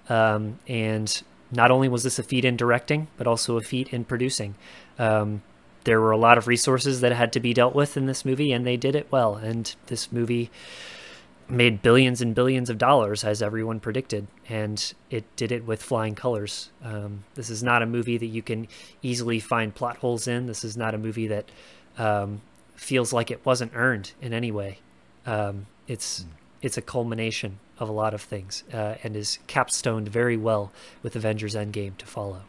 Um, 0.09 0.59
and 0.69 1.23
not 1.51 1.71
only 1.71 1.89
was 1.89 2.03
this 2.03 2.19
a 2.19 2.23
feat 2.23 2.45
in 2.45 2.57
directing, 2.57 3.09
but 3.17 3.27
also 3.27 3.57
a 3.57 3.61
feat 3.61 3.93
in 3.93 4.05
producing. 4.05 4.55
Um, 4.99 5.43
there 5.85 6.01
were 6.01 6.11
a 6.11 6.17
lot 6.19 6.37
of 6.37 6.49
resources 6.49 7.01
that 7.01 7.13
had 7.13 7.33
to 7.33 7.41
be 7.41 7.55
dealt 7.55 7.75
with 7.75 7.97
in 7.97 8.07
this 8.07 8.25
movie, 8.25 8.53
and 8.53 8.67
they 8.67 8.77
did 8.77 8.97
it 8.97 9.11
well. 9.11 9.37
And 9.37 9.73
this 9.87 10.11
movie 10.11 10.51
made 11.49 11.81
billions 11.81 12.21
and 12.21 12.35
billions 12.35 12.69
of 12.69 12.77
dollars, 12.77 13.23
as 13.23 13.41
everyone 13.41 13.79
predicted, 13.79 14.27
and 14.49 14.93
it 15.11 15.25
did 15.37 15.53
it 15.53 15.65
with 15.65 15.81
flying 15.81 16.17
colors. 16.17 16.71
Um, 16.83 17.25
this 17.35 17.51
is 17.51 17.63
not 17.63 17.83
a 17.83 17.87
movie 17.87 18.19
that 18.19 18.27
you 18.27 18.43
can 18.43 18.67
easily 19.01 19.39
find 19.39 19.73
plot 19.73 19.99
holes 19.99 20.27
in. 20.27 20.47
This 20.47 20.65
is 20.65 20.77
not 20.77 20.95
a 20.95 20.99
movie 20.99 21.29
that 21.29 21.49
um, 21.99 22.41
feels 22.75 23.13
like 23.13 23.31
it 23.31 23.47
wasn't 23.47 23.73
earned 23.75 24.13
in 24.21 24.33
any 24.33 24.51
way. 24.51 24.81
Um, 25.25 25.67
it's 25.87 26.23
mm. 26.23 26.27
it's 26.63 26.77
a 26.77 26.83
culmination 26.83 27.61
of 27.79 27.89
a 27.89 27.93
lot 27.93 28.15
of 28.15 28.23
things 28.23 28.65
uh, 28.73 28.95
and 29.03 29.17
is 29.17 29.39
capstoned 29.47 30.09
very 30.09 30.37
well 30.37 30.73
with 31.03 31.17
Avengers 31.17 31.55
Endgame 31.55 31.97
to 31.99 32.07
follow. 32.07 32.43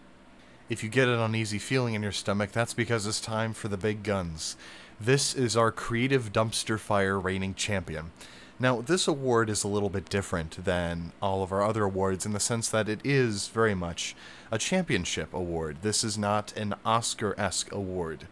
If 0.70 0.84
you 0.84 0.90
get 0.90 1.08
an 1.08 1.20
uneasy 1.20 1.60
feeling 1.60 1.94
in 1.94 2.04
your 2.04 2.12
stomach, 2.12 2.52
that's 2.52 2.74
because 2.74 3.06
it's 3.06 3.22
time 3.22 3.54
for 3.54 3.68
the 3.68 3.78
big 3.78 4.04
guns. 4.04 4.58
This 5.00 5.34
is 5.34 5.56
our 5.56 5.72
creative 5.72 6.34
dumpster 6.34 6.80
fire 6.80 7.20
reigning 7.20 7.54
champion. 7.54 8.12
Now, 8.60 8.82
this 8.82 9.08
award 9.08 9.50
is 9.50 9.64
a 9.64 9.68
little 9.68 9.90
bit 9.90 10.10
different 10.10 10.66
than 10.66 11.14
all 11.22 11.44
of 11.44 11.52
our 11.52 11.64
other 11.64 11.84
awards 11.84 12.26
in 12.26 12.34
the 12.34 12.40
sense 12.40 12.70
that 12.70 12.90
it 12.90 13.00
is 13.04 13.50
very 13.50 13.76
much 13.76 14.16
a 14.52 14.58
championship 14.58 15.32
award. 15.34 15.78
This 15.84 16.04
is 16.04 16.18
not 16.18 16.58
an 16.58 16.74
Oscar 16.84 17.40
esque 17.40 17.72
award. 17.72 18.28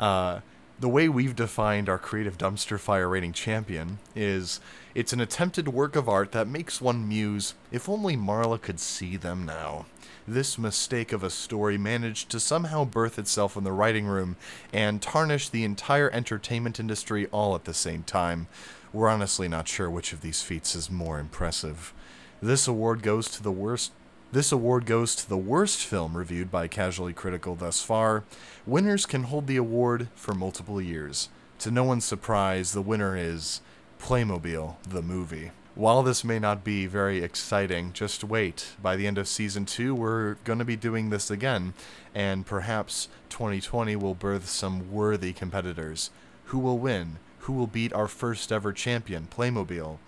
Uh, 0.00 0.40
the 0.80 0.88
way 0.88 1.08
we've 1.08 1.34
defined 1.34 1.88
our 1.88 1.98
creative 1.98 2.38
dumpster 2.38 2.78
fire 2.78 3.08
rating 3.08 3.32
champion 3.32 3.98
is 4.14 4.60
it's 4.94 5.12
an 5.12 5.20
attempted 5.20 5.68
work 5.68 5.96
of 5.96 6.08
art 6.08 6.30
that 6.32 6.46
makes 6.46 6.80
one 6.80 7.08
muse, 7.08 7.54
if 7.72 7.88
only 7.88 8.16
Marla 8.16 8.60
could 8.60 8.78
see 8.78 9.16
them 9.16 9.44
now. 9.44 9.86
This 10.26 10.56
mistake 10.56 11.12
of 11.12 11.24
a 11.24 11.30
story 11.30 11.78
managed 11.78 12.30
to 12.30 12.38
somehow 12.38 12.84
birth 12.84 13.18
itself 13.18 13.56
in 13.56 13.64
the 13.64 13.72
writing 13.72 14.06
room 14.06 14.36
and 14.72 15.02
tarnish 15.02 15.48
the 15.48 15.64
entire 15.64 16.10
entertainment 16.12 16.78
industry 16.78 17.26
all 17.32 17.56
at 17.56 17.64
the 17.64 17.74
same 17.74 18.04
time. 18.04 18.46
We're 18.92 19.08
honestly 19.08 19.48
not 19.48 19.66
sure 19.66 19.90
which 19.90 20.12
of 20.12 20.20
these 20.20 20.42
feats 20.42 20.76
is 20.76 20.90
more 20.90 21.18
impressive. 21.18 21.92
This 22.40 22.68
award 22.68 23.02
goes 23.02 23.28
to 23.30 23.42
the 23.42 23.50
worst 23.50 23.90
this 24.30 24.52
award 24.52 24.84
goes 24.84 25.14
to 25.14 25.28
the 25.28 25.38
worst 25.38 25.84
film 25.84 26.16
reviewed 26.16 26.50
by 26.50 26.68
Casually 26.68 27.12
Critical 27.12 27.54
thus 27.54 27.82
far. 27.82 28.24
Winners 28.66 29.06
can 29.06 29.24
hold 29.24 29.46
the 29.46 29.56
award 29.56 30.08
for 30.14 30.34
multiple 30.34 30.80
years. 30.82 31.30
To 31.60 31.70
no 31.70 31.82
one's 31.84 32.04
surprise, 32.04 32.72
the 32.72 32.82
winner 32.82 33.16
is 33.16 33.62
Playmobil, 33.98 34.76
the 34.86 35.02
movie. 35.02 35.50
While 35.74 36.02
this 36.02 36.24
may 36.24 36.38
not 36.38 36.64
be 36.64 36.86
very 36.86 37.22
exciting, 37.22 37.92
just 37.92 38.22
wait. 38.24 38.74
By 38.82 38.96
the 38.96 39.06
end 39.06 39.16
of 39.16 39.28
season 39.28 39.64
two, 39.64 39.94
we're 39.94 40.34
going 40.44 40.58
to 40.58 40.64
be 40.64 40.76
doing 40.76 41.10
this 41.10 41.30
again, 41.30 41.72
and 42.14 42.44
perhaps 42.44 43.08
2020 43.30 43.96
will 43.96 44.14
birth 44.14 44.48
some 44.48 44.92
worthy 44.92 45.32
competitors. 45.32 46.10
Who 46.46 46.58
will 46.58 46.78
win? 46.78 47.18
Who 47.40 47.52
will 47.52 47.66
beat 47.66 47.92
our 47.92 48.08
first 48.08 48.52
ever 48.52 48.72
champion, 48.72 49.28
Playmobil? 49.30 49.98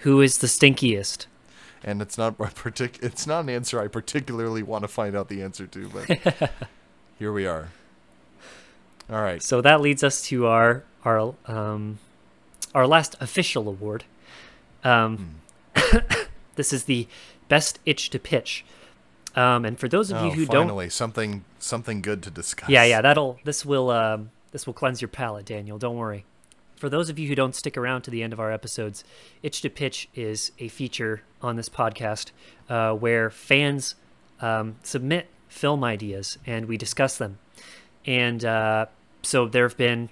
Who 0.00 0.20
is 0.20 0.38
the 0.38 0.46
stinkiest? 0.46 1.26
And 1.86 2.02
it's 2.02 2.18
not 2.18 2.36
partic- 2.38 3.02
it's 3.02 3.26
not 3.26 3.44
an 3.44 3.48
answer 3.48 3.80
I 3.80 3.86
particularly 3.86 4.62
want 4.62 4.82
to 4.82 4.88
find 4.88 5.16
out 5.16 5.28
the 5.28 5.42
answer 5.42 5.66
to, 5.68 5.88
but 5.88 6.52
here 7.18 7.32
we 7.32 7.46
are. 7.46 7.68
All 9.08 9.22
right. 9.22 9.42
So 9.42 9.60
that 9.62 9.80
leads 9.80 10.02
us 10.02 10.20
to 10.22 10.46
our 10.46 10.84
our 11.04 11.34
um, 11.46 11.98
our 12.74 12.86
last 12.86 13.14
official 13.20 13.68
award. 13.68 14.04
Um, 14.82 15.36
hmm. 15.74 15.98
this 16.56 16.72
is 16.72 16.84
the 16.84 17.06
best 17.48 17.78
itch 17.86 18.10
to 18.10 18.18
pitch. 18.18 18.64
Um, 19.36 19.64
and 19.64 19.78
for 19.78 19.86
those 19.86 20.10
of 20.10 20.18
oh, 20.18 20.24
you 20.24 20.30
who 20.30 20.46
finally, 20.46 20.46
don't, 20.46 20.66
finally 20.66 20.90
something 20.90 21.44
something 21.58 22.02
good 22.02 22.22
to 22.24 22.30
discuss. 22.30 22.68
Yeah, 22.68 22.84
yeah, 22.84 23.00
that'll 23.00 23.38
this 23.44 23.64
will 23.64 23.90
um, 23.90 24.30
this 24.50 24.66
will 24.66 24.74
cleanse 24.74 25.00
your 25.00 25.08
palate, 25.08 25.46
Daniel. 25.46 25.78
Don't 25.78 25.96
worry 25.96 26.24
for 26.76 26.88
those 26.88 27.08
of 27.08 27.18
you 27.18 27.28
who 27.28 27.34
don't 27.34 27.54
stick 27.54 27.76
around 27.76 28.02
to 28.02 28.10
the 28.10 28.22
end 28.22 28.32
of 28.32 28.40
our 28.40 28.52
episodes, 28.52 29.04
Itch 29.42 29.60
to 29.62 29.70
Pitch 29.70 30.08
is 30.14 30.52
a 30.58 30.68
feature 30.68 31.22
on 31.42 31.56
this 31.56 31.68
podcast 31.68 32.30
uh, 32.68 32.92
where 32.92 33.30
fans 33.30 33.94
um, 34.40 34.76
submit 34.82 35.28
film 35.48 35.82
ideas 35.82 36.38
and 36.46 36.66
we 36.66 36.76
discuss 36.76 37.16
them. 37.16 37.38
And 38.04 38.44
uh, 38.44 38.86
so 39.22 39.46
there 39.48 39.66
have 39.66 39.76
been 39.76 40.10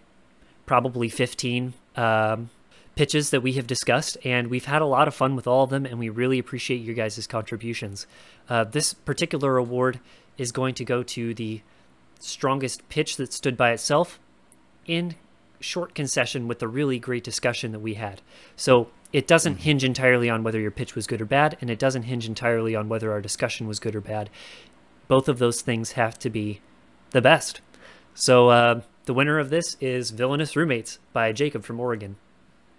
probably 0.66 1.08
15 1.08 1.74
um, 1.96 2.50
pitches 2.96 3.30
that 3.30 3.42
we 3.42 3.52
have 3.54 3.66
discussed, 3.66 4.16
and 4.24 4.48
we've 4.48 4.64
had 4.64 4.82
a 4.82 4.86
lot 4.86 5.08
of 5.08 5.14
fun 5.14 5.36
with 5.36 5.46
all 5.46 5.64
of 5.64 5.70
them, 5.70 5.84
and 5.84 5.98
we 5.98 6.08
really 6.08 6.38
appreciate 6.38 6.80
your 6.80 6.94
guys' 6.94 7.26
contributions. 7.26 8.06
Uh, 8.48 8.64
this 8.64 8.94
particular 8.94 9.56
award 9.56 10.00
is 10.38 10.52
going 10.52 10.74
to 10.74 10.84
go 10.84 11.02
to 11.02 11.34
the 11.34 11.60
strongest 12.18 12.88
pitch 12.88 13.16
that 13.16 13.32
stood 13.32 13.56
by 13.56 13.72
itself 13.72 14.18
in 14.86 15.14
short 15.64 15.94
concession 15.94 16.46
with 16.46 16.58
the 16.58 16.68
really 16.68 16.98
great 16.98 17.24
discussion 17.24 17.72
that 17.72 17.80
we 17.80 17.94
had. 17.94 18.20
So 18.54 18.88
it 19.12 19.26
doesn't 19.26 19.54
mm-hmm. 19.54 19.62
hinge 19.62 19.84
entirely 19.84 20.28
on 20.28 20.42
whether 20.42 20.60
your 20.60 20.70
pitch 20.70 20.94
was 20.94 21.06
good 21.06 21.20
or 21.20 21.24
bad, 21.24 21.56
and 21.60 21.70
it 21.70 21.78
doesn't 21.78 22.04
hinge 22.04 22.26
entirely 22.26 22.76
on 22.76 22.88
whether 22.88 23.10
our 23.12 23.20
discussion 23.20 23.66
was 23.66 23.80
good 23.80 23.96
or 23.96 24.00
bad. 24.00 24.30
Both 25.08 25.28
of 25.28 25.38
those 25.38 25.62
things 25.62 25.92
have 25.92 26.18
to 26.20 26.30
be 26.30 26.60
the 27.10 27.22
best. 27.22 27.60
So 28.14 28.50
uh, 28.50 28.80
the 29.06 29.14
winner 29.14 29.38
of 29.38 29.50
this 29.50 29.76
is 29.80 30.10
Villainous 30.10 30.54
Roommates 30.54 30.98
by 31.12 31.32
Jacob 31.32 31.64
from 31.64 31.80
Oregon. 31.80 32.16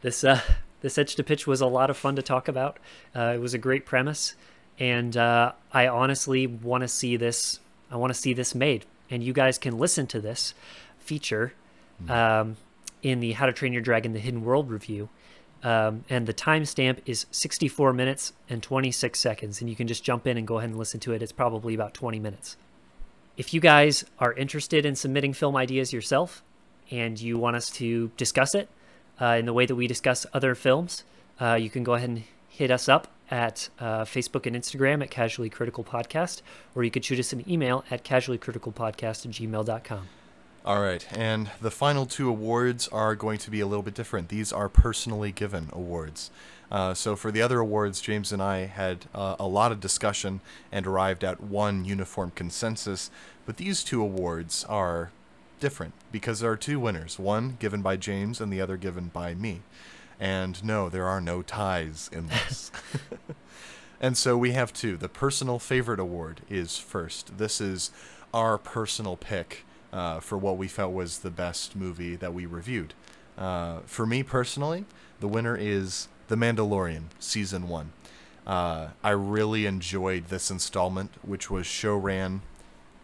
This 0.02 0.24
uh, 0.24 0.42
this 0.82 0.98
Itch 0.98 1.16
to 1.16 1.24
Pitch 1.24 1.48
was 1.48 1.62
a 1.62 1.68
lot 1.68 1.90
of 1.90 1.98
fun 1.98 2.16
to 2.16 2.22
talk 2.22 2.48
about. 2.48 2.78
Uh, 3.16 3.34
it 3.36 3.40
was 3.40 3.54
a 3.54 3.58
great 3.58 3.86
premise, 3.86 4.36
and 4.80 5.18
uh, 5.18 5.54
I 5.72 5.88
honestly 5.88 6.48
want 6.48 6.82
to 6.82 6.88
see 6.88 7.18
this. 7.18 7.60
I 7.90 7.98
want 7.98 8.14
to 8.14 8.20
see 8.20 8.34
this 8.34 8.54
made, 8.54 8.86
and 9.10 9.24
you 9.24 9.34
guys 9.34 9.58
can 9.58 9.78
listen 9.78 10.06
to 10.08 10.20
this 10.20 10.54
feature 11.00 11.54
um, 12.10 12.58
in 13.06 13.20
the 13.20 13.34
How 13.34 13.46
to 13.46 13.54
Train 13.54 13.72
Your 13.72 13.84
Dragon: 13.84 14.14
The 14.14 14.20
Hidden 14.20 14.44
World 14.44 14.70
review. 14.70 15.10
Um, 15.64 16.04
and 16.10 16.28
the 16.28 16.34
timestamp 16.34 17.00
is 17.06 17.26
64 17.32 17.94
minutes 17.94 18.34
and 18.50 18.62
26 18.62 19.20
seconds, 19.20 19.62
and 19.62 19.70
you 19.70 19.76
can 19.76 19.88
just 19.88 20.04
jump 20.04 20.28
in 20.28 20.38
and 20.38 20.46
go 20.46 20.58
ahead 20.58 20.70
and 20.70 20.78
listen 20.78 21.00
to 21.02 21.14
it. 21.14 21.24
It's 21.24 21.32
probably 21.32 21.74
about 21.74 21.94
20 21.94 22.20
minutes. 22.20 22.58
If 23.38 23.54
you 23.54 23.60
guys 23.60 24.06
are 24.20 24.34
interested 24.34 24.86
in 24.86 24.96
submitting 24.96 25.34
film 25.34 25.56
ideas 25.56 25.92
yourself 25.92 26.44
and 26.92 27.20
you 27.20 27.38
want 27.38 27.56
us 27.56 27.70
to 27.72 28.12
discuss 28.16 28.54
it 28.54 28.70
uh, 29.20 29.38
in 29.40 29.46
the 29.46 29.54
way 29.54 29.66
that 29.66 29.76
we 29.76 29.88
discuss 29.88 30.26
other 30.34 30.56
films, 30.56 31.04
uh, 31.42 31.56
you 31.56 31.70
can 31.70 31.84
go 31.84 31.94
ahead 31.94 32.10
and 32.10 32.24
hit 32.48 32.70
us 32.70 32.88
up 32.88 33.08
at 33.30 33.70
uh, 33.80 34.04
Facebook 34.04 34.46
and 34.46 34.56
Instagram 34.56 35.02
at 35.02 35.10
Casually 35.10 35.50
Critical 35.50 35.84
Podcast, 35.84 36.42
or 36.76 36.84
you 36.84 36.92
could 36.92 37.04
shoot 37.04 37.20
us 37.20 37.34
an 37.34 37.44
email 37.50 37.84
at 37.90 38.04
casuallycriticalpodcast 38.04 39.26
at 39.26 39.32
gmail.com. 39.32 40.08
All 40.66 40.82
right, 40.82 41.06
and 41.16 41.52
the 41.62 41.70
final 41.70 42.08
two 42.08 42.28
awards 42.28 42.88
are 42.88 43.14
going 43.14 43.38
to 43.38 43.52
be 43.52 43.60
a 43.60 43.68
little 43.68 43.84
bit 43.84 43.94
different. 43.94 44.30
These 44.30 44.52
are 44.52 44.68
personally 44.68 45.32
given 45.32 45.70
awards. 45.72 46.32
Uh, 46.72 46.96
so 46.96 47.16
for 47.16 47.32
the 47.32 47.44
other 47.44 47.60
awards, 47.60 48.02
James 48.02 48.32
and 48.32 48.42
I 48.42 48.66
had 48.66 49.06
uh, 49.14 49.36
a 49.38 49.46
lot 49.46 49.72
of 49.72 49.80
discussion 49.80 50.42
and 50.72 50.88
arrived 50.88 51.24
at 51.24 51.40
one 51.40 51.86
uniform 51.86 52.32
consensus. 52.34 53.12
But 53.46 53.58
these 53.58 53.84
two 53.84 54.02
awards 54.02 54.66
are 54.68 55.12
different 55.60 55.94
because 56.12 56.40
there 56.40 56.52
are 56.52 56.58
two 56.58 56.80
winners 56.80 57.20
one 57.20 57.58
given 57.60 57.84
by 57.84 57.96
James 57.96 58.42
and 58.42 58.52
the 58.52 58.60
other 58.60 58.76
given 58.76 59.12
by 59.14 59.36
me. 59.36 59.62
And 60.20 60.64
no, 60.64 60.90
there 60.90 61.06
are 61.06 61.22
no 61.22 61.44
ties 61.44 62.10
in 62.12 62.26
this. 62.26 62.72
and 64.02 64.18
so 64.18 64.36
we 64.36 64.54
have 64.54 64.74
two. 64.74 64.98
The 64.98 65.10
personal 65.10 65.60
favorite 65.60 66.00
award 66.00 66.42
is 66.50 66.80
first. 66.80 67.38
This 67.38 67.62
is 67.62 67.92
our 68.34 68.58
personal 68.58 69.16
pick 69.16 69.64
uh, 69.96 70.20
for 70.20 70.38
what 70.38 70.58
we 70.58 70.68
felt 70.68 70.94
was 70.94 71.20
the 71.20 71.32
best 71.32 71.76
movie 71.76 72.18
that 72.18 72.34
we 72.34 72.46
reviewed. 72.46 72.94
Uh, 73.38 73.80
for 73.86 74.06
me 74.06 74.22
personally, 74.24 74.84
the 75.22 75.28
winner 75.28 75.56
is 75.56 76.10
The 76.28 76.36
Mandalorian, 76.36 77.06
Season 77.18 77.70
1. 77.70 77.94
Uh, 78.46 78.90
I 79.02 79.10
really 79.12 79.66
enjoyed 79.66 80.28
this 80.28 80.52
installment, 80.52 81.12
which 81.24 81.50
was 81.50 81.66
showran, 81.66 82.42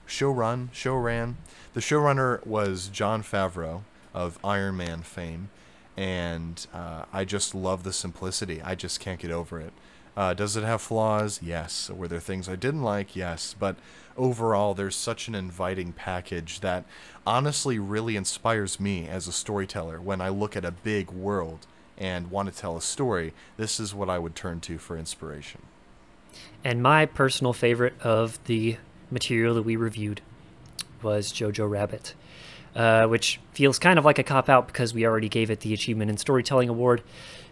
showrun, 0.05 0.69
showran. 0.71 1.35
The 1.73 1.79
showrunner 1.79 2.45
was 2.45 2.89
Jon 2.89 3.23
Favreau 3.23 3.83
of 4.13 4.37
Iron 4.43 4.75
Man 4.75 5.01
fame, 5.01 5.49
and 5.95 6.67
uh, 6.73 7.05
I 7.13 7.23
just 7.23 7.55
love 7.55 7.83
the 7.83 7.93
simplicity. 7.93 8.61
I 8.61 8.75
just 8.75 8.99
can't 8.99 9.19
get 9.19 9.31
over 9.31 9.59
it. 9.61 9.71
Uh, 10.15 10.33
does 10.33 10.57
it 10.57 10.63
have 10.63 10.81
flaws? 10.81 11.39
Yes. 11.41 11.89
Were 11.89 12.07
there 12.07 12.19
things 12.19 12.49
I 12.49 12.55
didn't 12.55 12.83
like? 12.83 13.15
Yes. 13.15 13.55
But 13.57 13.77
overall, 14.17 14.73
there's 14.73 14.95
such 14.95 15.27
an 15.27 15.35
inviting 15.35 15.93
package 15.93 16.59
that 16.59 16.85
honestly 17.25 17.79
really 17.79 18.15
inspires 18.15 18.79
me 18.79 19.07
as 19.07 19.27
a 19.27 19.31
storyteller 19.31 20.01
when 20.01 20.19
I 20.21 20.29
look 20.29 20.55
at 20.57 20.65
a 20.65 20.71
big 20.71 21.11
world 21.11 21.65
and 21.97 22.31
want 22.31 22.53
to 22.53 22.59
tell 22.59 22.75
a 22.75 22.81
story. 22.81 23.33
This 23.57 23.79
is 23.79 23.93
what 23.93 24.09
I 24.09 24.19
would 24.19 24.35
turn 24.35 24.59
to 24.61 24.77
for 24.77 24.97
inspiration. 24.97 25.61
And 26.63 26.81
my 26.81 27.05
personal 27.05 27.53
favorite 27.53 27.93
of 28.01 28.43
the 28.45 28.77
material 29.09 29.55
that 29.55 29.63
we 29.63 29.75
reviewed 29.75 30.21
was 31.01 31.31
Jojo 31.31 31.69
Rabbit, 31.69 32.13
uh, 32.75 33.07
which 33.07 33.39
feels 33.53 33.79
kind 33.79 33.97
of 33.97 34.05
like 34.05 34.19
a 34.19 34.23
cop 34.23 34.49
out 34.49 34.67
because 34.67 34.93
we 34.93 35.05
already 35.05 35.29
gave 35.29 35.49
it 35.49 35.61
the 35.61 35.73
Achievement 35.73 36.09
in 36.11 36.17
Storytelling 36.17 36.69
Award. 36.69 37.01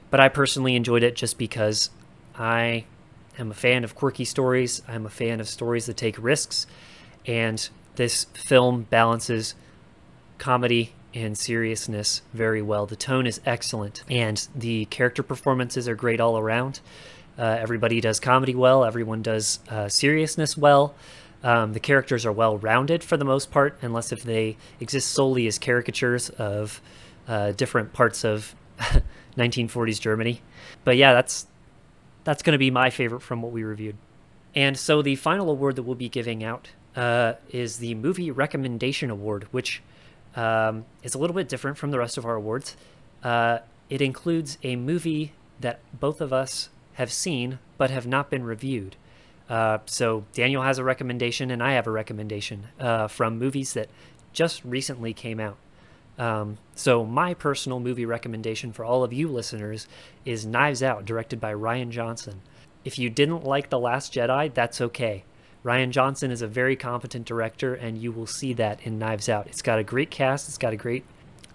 But 0.10 0.20
I 0.20 0.30
personally 0.30 0.76
enjoyed 0.76 1.04
it 1.04 1.16
just 1.16 1.38
because 1.38 1.90
I 2.40 2.86
am 3.38 3.52
a 3.52 3.54
fan 3.54 3.84
of 3.84 3.94
quirky 3.94 4.26
stories. 4.26 4.82
I'm 4.88 5.06
a 5.06 5.10
fan 5.10 5.42
of 5.42 5.50
stories 5.50 5.86
that 5.88 5.98
take 5.98 6.18
risks. 6.18 6.66
And 7.28 7.70
this 7.96 8.24
film 8.34 8.84
balances 8.90 9.56
comedy 10.38 10.94
and 11.14 11.38
seriousness 11.38 12.22
very 12.34 12.62
well. 12.62 12.86
The 12.86 12.96
tone 12.96 13.28
is 13.28 13.42
excellent, 13.46 14.04
and 14.10 14.48
the 14.56 14.86
character 14.86 15.22
performances 15.22 15.88
are 15.88 15.96
great 15.96 16.22
all 16.22 16.38
around. 16.38 16.80
Uh, 17.38 17.58
everybody 17.60 18.00
does 18.00 18.20
comedy 18.20 18.56
well, 18.56 18.86
everyone 18.86 19.22
does 19.22 19.60
uh, 19.70 19.90
seriousness 19.90 20.58
well. 20.58 20.94
Um, 21.44 21.74
the 21.74 21.80
characters 21.80 22.26
are 22.26 22.32
well 22.32 22.58
rounded 22.58 23.04
for 23.04 23.18
the 23.18 23.26
most 23.26 23.50
part, 23.50 23.78
unless 23.82 24.12
if 24.12 24.24
they 24.24 24.58
exist 24.80 25.10
solely 25.10 25.48
as 25.48 25.58
caricatures 25.58 26.30
of 26.32 26.82
uh, 27.28 27.52
different 27.54 27.94
parts 27.94 28.24
of 28.24 28.56
1940s 29.38 30.00
Germany. 30.00 30.42
But 30.84 30.98
yeah, 30.98 31.14
that's 31.14 31.48
that's 32.30 32.44
going 32.44 32.54
to 32.54 32.60
be 32.60 32.70
my 32.70 32.92
favorite 32.92 33.22
from 33.22 33.42
what 33.42 33.52
we 33.52 33.64
reviewed. 33.64 33.96
And 34.54 34.78
so 34.78 35.02
the 35.02 35.16
final 35.16 35.50
award 35.50 35.76
that 35.78 35.84
we'll 35.84 35.96
be 35.96 36.10
giving 36.10 36.44
out 36.44 36.70
uh, 36.96 37.34
is 37.50 37.78
the 37.78 37.96
Movie 37.96 38.30
Recommendation 38.30 39.10
Award, 39.10 39.48
which 39.50 39.82
um, 40.36 40.86
is 41.02 41.16
a 41.16 41.18
little 41.18 41.36
bit 41.36 41.50
different 41.50 41.80
from 41.80 41.90
the 41.90 41.98
rest 41.98 42.20
of 42.20 42.26
our 42.26 42.36
awards. 42.36 42.78
Uh, 43.24 43.60
it 43.90 44.00
includes 44.00 44.60
a 44.62 44.76
movie 44.76 45.34
that 45.60 45.80
both 45.92 46.22
of 46.22 46.32
us 46.32 46.70
have 46.94 47.12
seen 47.12 47.58
but 47.80 47.90
have 47.90 48.06
not 48.06 48.30
been 48.30 48.44
reviewed. 48.44 48.96
Uh, 49.50 49.80
so 49.88 50.24
Daniel 50.32 50.62
has 50.62 50.78
a 50.78 50.84
recommendation 50.84 51.50
and 51.50 51.64
I 51.64 51.72
have 51.72 51.88
a 51.88 51.92
recommendation 51.92 52.68
uh, 52.80 53.08
from 53.08 53.40
movies 53.40 53.74
that 53.74 53.90
just 54.34 54.64
recently 54.64 55.16
came 55.16 55.40
out. 55.40 55.58
Um, 56.20 56.58
so 56.76 57.06
my 57.06 57.34
personal 57.34 57.80
movie 57.80 58.06
recommendation 58.06 58.74
for 58.74 58.84
all 58.84 59.04
of 59.04 59.14
you 59.14 59.30
listeners 59.30 59.88
is 60.26 60.46
Knives 60.46 60.84
Out, 60.84 61.06
directed 61.06 61.40
by 61.40 61.54
Rian 61.54 61.90
Johnson. 61.90 62.42
If 62.84 63.00
you 63.00 63.10
didn't 63.10 63.46
like 63.46 63.70
The 63.70 63.80
Last 63.80 64.14
Jedi, 64.14 64.54
that's 64.54 64.82
okay. 64.82 65.24
Rian 65.64 65.92
Johnson 65.92 66.30
is 66.30 66.42
a 66.42 66.48
very 66.48 66.76
competent 66.76 67.26
director, 67.26 67.74
and 67.74 67.98
you 67.98 68.12
will 68.12 68.28
see 68.28 68.54
that 68.54 68.80
in 68.84 69.00
Knives 69.00 69.30
Out. 69.30 69.48
It's 69.48 69.62
got 69.62 69.80
a 69.80 69.84
great 69.84 70.12
cast, 70.12 70.50
it's 70.50 70.58
got 70.58 70.74
a 70.74 70.78
great 70.78 71.06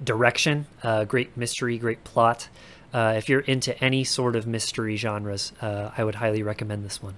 direction, 0.02 0.66
uh, 0.82 1.04
great 1.04 1.36
mystery, 1.36 1.78
great 1.78 2.02
plot. 2.04 2.48
Uh, 2.92 3.14
if 3.16 3.28
you're 3.28 3.40
into 3.40 3.78
any 3.82 4.04
sort 4.04 4.34
of 4.34 4.46
mystery 4.46 4.96
genres, 4.96 5.52
uh, 5.60 5.90
I 5.96 6.04
would 6.04 6.16
highly 6.16 6.42
recommend 6.42 6.84
this 6.84 7.02
one. 7.02 7.14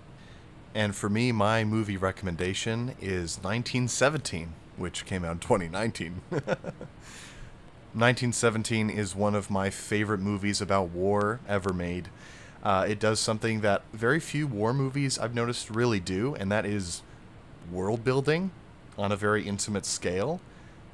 And 0.74 0.94
for 0.94 1.09
me, 1.09 1.32
my 1.32 1.64
movie 1.64 1.96
recommendation 1.96 2.96
is 3.00 3.38
1917, 3.38 4.52
which 4.76 5.06
came 5.06 5.24
out 5.24 5.32
in 5.32 5.38
2019. 5.38 6.20
1917 7.96 8.90
is 8.90 9.16
one 9.16 9.35
of 9.35 9.48
my 9.48 9.70
favorite 9.70 10.20
movies 10.20 10.61
about 10.61 10.90
war 10.90 11.40
ever 11.48 11.72
made. 11.72 12.11
Uh, 12.62 12.85
it 12.87 13.00
does 13.00 13.18
something 13.18 13.62
that 13.62 13.80
very 13.94 14.20
few 14.20 14.46
war 14.46 14.74
movies 14.74 15.18
I've 15.18 15.35
noticed 15.35 15.70
really 15.70 15.98
do, 15.98 16.35
and 16.35 16.52
that 16.52 16.66
is 16.66 17.02
world 17.72 18.04
building 18.04 18.50
on 18.98 19.12
a 19.12 19.16
very 19.16 19.48
intimate 19.48 19.87
scale. 19.87 20.42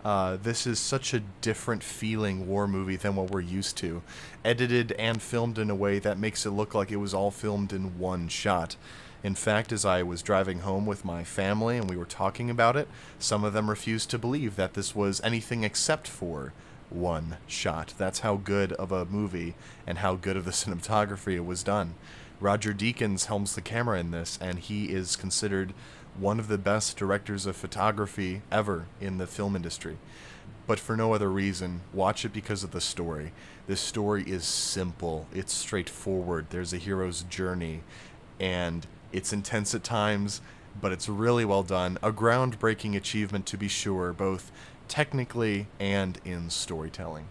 Uh, 0.05 0.37
this 0.41 0.65
is 0.65 0.79
such 0.79 1.13
a 1.13 1.25
different 1.41 1.83
feeling 1.83 2.47
war 2.47 2.69
movie 2.69 2.95
than 2.95 3.17
what 3.17 3.33
we're 3.33 3.41
used 3.41 3.77
to. 3.79 4.01
Edited 4.45 4.93
and 4.93 5.21
filmed 5.21 5.59
in 5.59 5.71
a 5.71 5.75
way 5.75 5.99
that 5.99 6.21
makes 6.21 6.47
it 6.47 6.51
look 6.51 6.73
like 6.73 6.93
it 6.93 6.99
was 6.99 7.13
all 7.13 7.33
filmed 7.33 7.73
in 7.73 7.99
one 7.99 8.29
shot. 8.29 8.77
In 9.25 9.35
fact, 9.35 9.73
as 9.73 9.85
I 9.85 10.05
was 10.05 10.23
driving 10.23 10.61
home 10.61 10.87
with 10.87 11.05
my 11.05 11.25
family 11.25 11.77
and 11.79 11.91
we 11.91 11.97
were 11.97 12.05
talking 12.05 12.49
about 12.49 12.77
it, 12.77 12.87
some 13.19 13.43
of 13.43 13.55
them 13.55 13.69
refused 13.69 14.09
to 14.11 14.21
believe 14.21 14.55
that 14.55 14.75
this 14.75 14.95
was 14.95 15.21
anything 15.25 15.65
except 15.65 16.07
for 16.07 16.53
one 16.95 17.37
shot. 17.47 17.95
That's 17.99 18.21
how 18.21 18.37
good 18.37 18.73
of 18.75 18.93
a 18.93 19.05
movie 19.05 19.55
and 19.87 19.99
how 19.99 20.15
good 20.15 20.37
of 20.37 20.45
the 20.45 20.51
cinematography 20.53 21.35
it 21.35 21.47
was 21.47 21.63
done. 21.63 21.95
Roger 22.41 22.75
Deakins 22.75 23.27
helms 23.27 23.55
the 23.55 23.61
camera 23.61 24.01
in 24.01 24.11
this, 24.11 24.39
and 24.41 24.59
he 24.59 24.87
is 24.87 25.15
considered 25.15 25.73
one 26.19 26.41
of 26.41 26.49
the 26.49 26.59
best 26.59 26.97
directors 26.97 27.47
of 27.47 27.57
photography 27.57 28.43
ever 28.51 28.87
in 29.01 29.19
the 29.19 29.27
film 29.27 29.55
industry. 29.55 29.97
But 30.67 30.79
for 30.79 30.97
no 30.97 31.13
other 31.13 31.31
reason, 31.31 31.81
watch 31.93 32.25
it 32.25 32.33
because 32.33 32.65
of 32.65 32.73
the 32.73 32.81
story. 32.81 33.33
This 33.67 33.81
story 33.81 34.25
is 34.25 34.45
simple, 34.45 35.27
it's 35.33 35.53
straightforward. 35.53 36.47
There's 36.51 36.73
a 36.73 36.79
hero's 36.79 37.23
journey, 37.23 37.83
and 38.41 38.87
it's 39.13 39.33
intense 39.33 39.75
at 39.75 39.85
times, 39.85 40.41
but 40.81 40.93
it's 40.93 41.09
really 41.09 41.45
well 41.45 41.63
done. 41.63 41.99
A 42.03 42.13
groundbreaking 42.13 42.97
achievement, 42.97 43.47
to 43.47 43.57
be 43.57 43.69
sure, 43.69 44.13
both 44.13 44.51
technically 44.93 45.67
and 45.81 46.21
in 46.23 46.51
storytelling. 46.51 47.25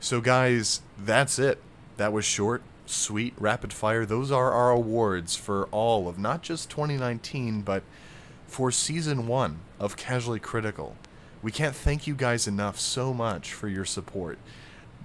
So, 0.00 0.20
guys, 0.20 0.80
that's 0.98 1.38
it. 1.38 1.62
That 1.96 2.12
was 2.12 2.24
short, 2.24 2.62
sweet, 2.86 3.34
rapid 3.38 3.72
fire. 3.72 4.04
Those 4.04 4.32
are 4.32 4.50
our 4.50 4.72
awards 4.72 5.36
for 5.36 5.66
all 5.66 6.08
of 6.08 6.18
not 6.18 6.42
just 6.42 6.68
2019, 6.70 7.62
but 7.62 7.84
for 8.48 8.72
season 8.72 9.28
one 9.28 9.60
of 9.78 9.96
Casually 9.96 10.40
Critical. 10.40 10.96
We 11.40 11.52
can't 11.52 11.76
thank 11.76 12.08
you 12.08 12.16
guys 12.16 12.48
enough 12.48 12.80
so 12.80 13.14
much 13.14 13.52
for 13.52 13.68
your 13.68 13.84
support. 13.84 14.40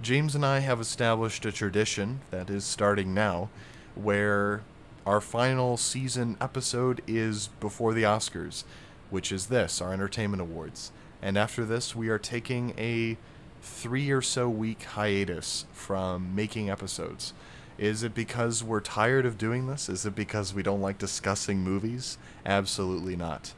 James 0.02 0.34
and 0.34 0.44
I 0.44 0.58
have 0.58 0.80
established 0.80 1.46
a 1.46 1.52
tradition 1.52 2.22
that 2.32 2.50
is 2.50 2.64
starting 2.64 3.14
now 3.14 3.50
where 3.94 4.62
our 5.06 5.20
final 5.20 5.76
season 5.76 6.36
episode 6.40 7.02
is 7.06 7.50
before 7.60 7.94
the 7.94 8.02
Oscars 8.02 8.64
which 9.10 9.32
is 9.32 9.46
this 9.46 9.80
our 9.80 9.92
entertainment 9.92 10.40
awards. 10.40 10.92
And 11.20 11.36
after 11.36 11.64
this, 11.64 11.96
we 11.96 12.08
are 12.08 12.18
taking 12.18 12.74
a 12.78 13.16
three 13.60 14.10
or 14.10 14.22
so 14.22 14.48
week 14.48 14.82
hiatus 14.84 15.66
from 15.72 16.34
making 16.34 16.70
episodes. 16.70 17.34
Is 17.76 18.02
it 18.02 18.14
because 18.14 18.64
we're 18.64 18.80
tired 18.80 19.24
of 19.24 19.38
doing 19.38 19.68
this? 19.68 19.88
Is 19.88 20.04
it 20.04 20.14
because 20.14 20.52
we 20.52 20.62
don't 20.62 20.80
like 20.80 20.98
discussing 20.98 21.58
movies? 21.60 22.18
Absolutely 22.44 23.14
not. 23.14 23.54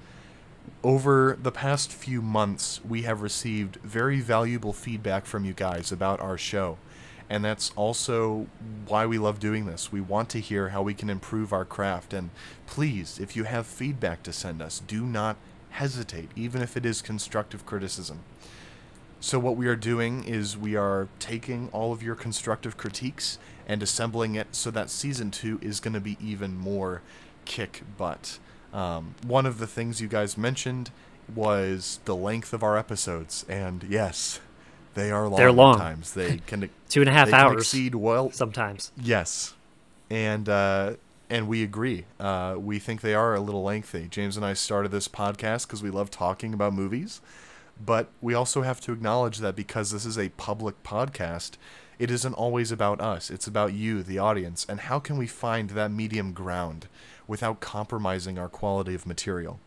Over 0.83 1.39
the 1.43 1.51
past 1.51 1.91
few 1.91 2.21
months, 2.21 2.81
we 2.87 3.03
have 3.03 3.23
received 3.23 3.77
very 3.77 4.21
valuable 4.21 4.73
feedback 4.73 5.25
from 5.25 5.45
you 5.45 5.55
guys 5.55 5.91
about 5.91 6.21
our 6.21 6.37
show. 6.37 6.79
And 7.31 7.45
that's 7.45 7.71
also 7.77 8.49
why 8.89 9.07
we 9.07 9.17
love 9.17 9.39
doing 9.39 9.67
this. 9.67 9.93
We 9.93 10.01
want 10.01 10.29
to 10.31 10.41
hear 10.41 10.71
how 10.71 10.83
we 10.83 10.95
can 10.95 11.09
improve 11.09 11.53
our 11.53 11.65
craft. 11.65 12.13
And 12.13 12.31
please, 12.67 13.21
if 13.21 13.37
you 13.37 13.45
have 13.45 13.67
feedback 13.67 14.25
to 14.25 14.33
send 14.33 14.61
us, 14.61 14.81
do 14.81 15.07
not 15.07 15.37
hesitate, 15.71 16.29
even 16.35 16.61
if 16.61 16.77
it 16.77 16.85
is 16.85 17.01
constructive 17.01 17.65
criticism. 17.65 18.25
So, 19.21 19.39
what 19.39 19.57
we 19.57 19.69
are 19.69 19.77
doing 19.77 20.25
is 20.25 20.59
we 20.59 20.75
are 20.75 21.07
taking 21.19 21.69
all 21.73 21.93
of 21.93 22.03
your 22.03 22.15
constructive 22.15 22.77
critiques 22.77 23.39
and 23.69 23.83
assembling 23.83 24.35
it 24.35 24.49
so 24.53 24.71
that 24.73 24.91
season 24.91 25.31
two 25.31 25.61
is 25.63 25.79
going 25.79 25.95
to 25.95 26.01
be 26.01 26.17
even 26.21 26.57
more 26.57 27.03
kick 27.45 27.83
butt. 27.97 28.39
Um, 28.73 29.15
one 29.25 29.47
of 29.47 29.59
the 29.59 29.67
things 29.67 30.01
you 30.01 30.09
guys 30.09 30.39
mentioned 30.39 30.91
was 31.33 32.01
the 32.07 32.17
length 32.17 32.53
of 32.53 32.63
our 32.63 32.77
episodes, 32.77 33.45
and 33.49 33.85
yes, 33.89 34.41
they 34.95 35.11
are 35.11 35.29
long. 35.29 35.37
They're 35.37 35.53
long. 35.53 35.79
Times 35.79 36.15
they 36.15 36.39
can 36.47 36.71
two 36.89 37.01
and 37.01 37.09
a 37.09 37.13
half 37.13 37.27
they 37.27 37.33
can 37.33 37.41
hours 37.41 37.63
exceed 37.63 37.95
well 37.95 38.31
sometimes. 38.31 38.93
Yes, 39.01 39.55
and 40.11 40.49
uh, 40.49 40.95
and 41.29 41.49
we 41.49 41.63
agree. 41.63 42.05
Uh, 42.19 42.57
we 42.59 42.79
think 42.79 43.01
they 43.01 43.15
are 43.15 43.35
a 43.35 43.41
little 43.41 43.63
lengthy. 43.63 44.09
James 44.09 44.37
and 44.37 44.45
I 44.45 44.55
started 44.55 44.91
this 44.91 45.09
podcast 45.09 45.67
because 45.67 45.83
we 45.83 45.91
love 45.91 46.11
talking 46.11 46.53
about 46.53 46.73
movies, 46.73 47.21
but 47.85 48.09
we 48.21 48.35
also 48.35 48.63
have 48.63 48.81
to 48.83 48.93
acknowledge 48.93 49.39
that 49.39 49.55
because 49.55 49.93
this 49.93 50.05
is 50.05 50.19
a 50.19 50.31
public 50.31 50.83
podcast, 50.83 51.53
it 51.99 52.11
isn't 52.11 52.35
always 52.35 52.73
about 52.73 53.01
us. 53.01 53.31
It's 53.31 53.47
about 53.47 53.73
you, 53.73 54.03
the 54.03 54.19
audience, 54.19 54.67
and 54.69 54.81
how 54.81 54.99
can 54.99 55.17
we 55.17 55.27
find 55.27 55.71
that 55.71 55.93
medium 55.93 56.33
ground 56.33 56.89
without 57.29 57.61
compromising 57.61 58.39
our 58.39 58.49
quality 58.49 58.95
of 58.95 59.07
material. 59.07 59.61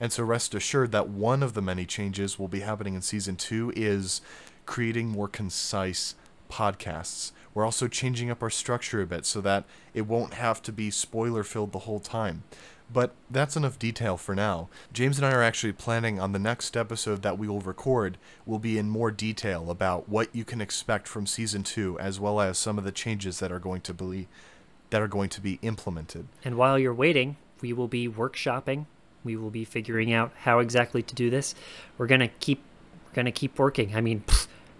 And 0.00 0.10
so 0.10 0.24
rest 0.24 0.54
assured 0.54 0.90
that 0.92 1.08
one 1.08 1.42
of 1.42 1.54
the 1.54 1.62
many 1.62 1.84
changes 1.84 2.38
will 2.38 2.48
be 2.48 2.60
happening 2.60 2.94
in 2.94 3.02
season 3.02 3.36
two 3.36 3.72
is 3.76 4.20
creating 4.66 5.08
more 5.08 5.28
concise 5.28 6.14
podcasts. 6.50 7.32
We're 7.54 7.64
also 7.64 7.88
changing 7.88 8.30
up 8.30 8.42
our 8.42 8.50
structure 8.50 9.02
a 9.02 9.06
bit 9.06 9.26
so 9.26 9.40
that 9.42 9.64
it 9.94 10.06
won't 10.06 10.34
have 10.34 10.62
to 10.62 10.72
be 10.72 10.90
spoiler 10.90 11.42
filled 11.42 11.72
the 11.72 11.80
whole 11.80 12.00
time. 12.00 12.44
But 12.92 13.12
that's 13.30 13.56
enough 13.56 13.78
detail 13.78 14.16
for 14.16 14.34
now. 14.34 14.68
James 14.92 15.16
and 15.16 15.26
I 15.26 15.32
are 15.32 15.42
actually 15.42 15.72
planning 15.72 16.20
on 16.20 16.32
the 16.32 16.38
next 16.38 16.76
episode 16.76 17.22
that 17.22 17.38
we 17.38 17.48
will 17.48 17.60
record 17.60 18.18
will 18.44 18.58
be 18.58 18.76
in 18.76 18.90
more 18.90 19.10
detail 19.10 19.70
about 19.70 20.08
what 20.08 20.34
you 20.34 20.44
can 20.44 20.60
expect 20.60 21.08
from 21.08 21.26
season 21.26 21.62
2 21.62 21.98
as 21.98 22.20
well 22.20 22.40
as 22.40 22.58
some 22.58 22.76
of 22.76 22.84
the 22.84 22.92
changes 22.92 23.38
that 23.38 23.50
are 23.50 23.58
going 23.58 23.80
to 23.82 23.94
be 23.94 24.28
that 24.90 25.00
are 25.00 25.08
going 25.08 25.30
to 25.30 25.40
be 25.40 25.58
implemented. 25.62 26.28
And 26.44 26.58
while 26.58 26.78
you're 26.78 26.92
waiting, 26.92 27.38
we 27.62 27.72
will 27.72 27.88
be 27.88 28.06
workshopping. 28.08 28.84
We 29.24 29.36
will 29.36 29.50
be 29.50 29.64
figuring 29.64 30.12
out 30.12 30.32
how 30.40 30.58
exactly 30.58 31.02
to 31.02 31.14
do 31.14 31.30
this. 31.30 31.54
We're 31.96 32.08
gonna 32.08 32.28
keep 32.28 32.62
we're 33.06 33.14
gonna 33.14 33.32
keep 33.32 33.58
working. 33.58 33.96
I 33.96 34.02
mean, 34.02 34.22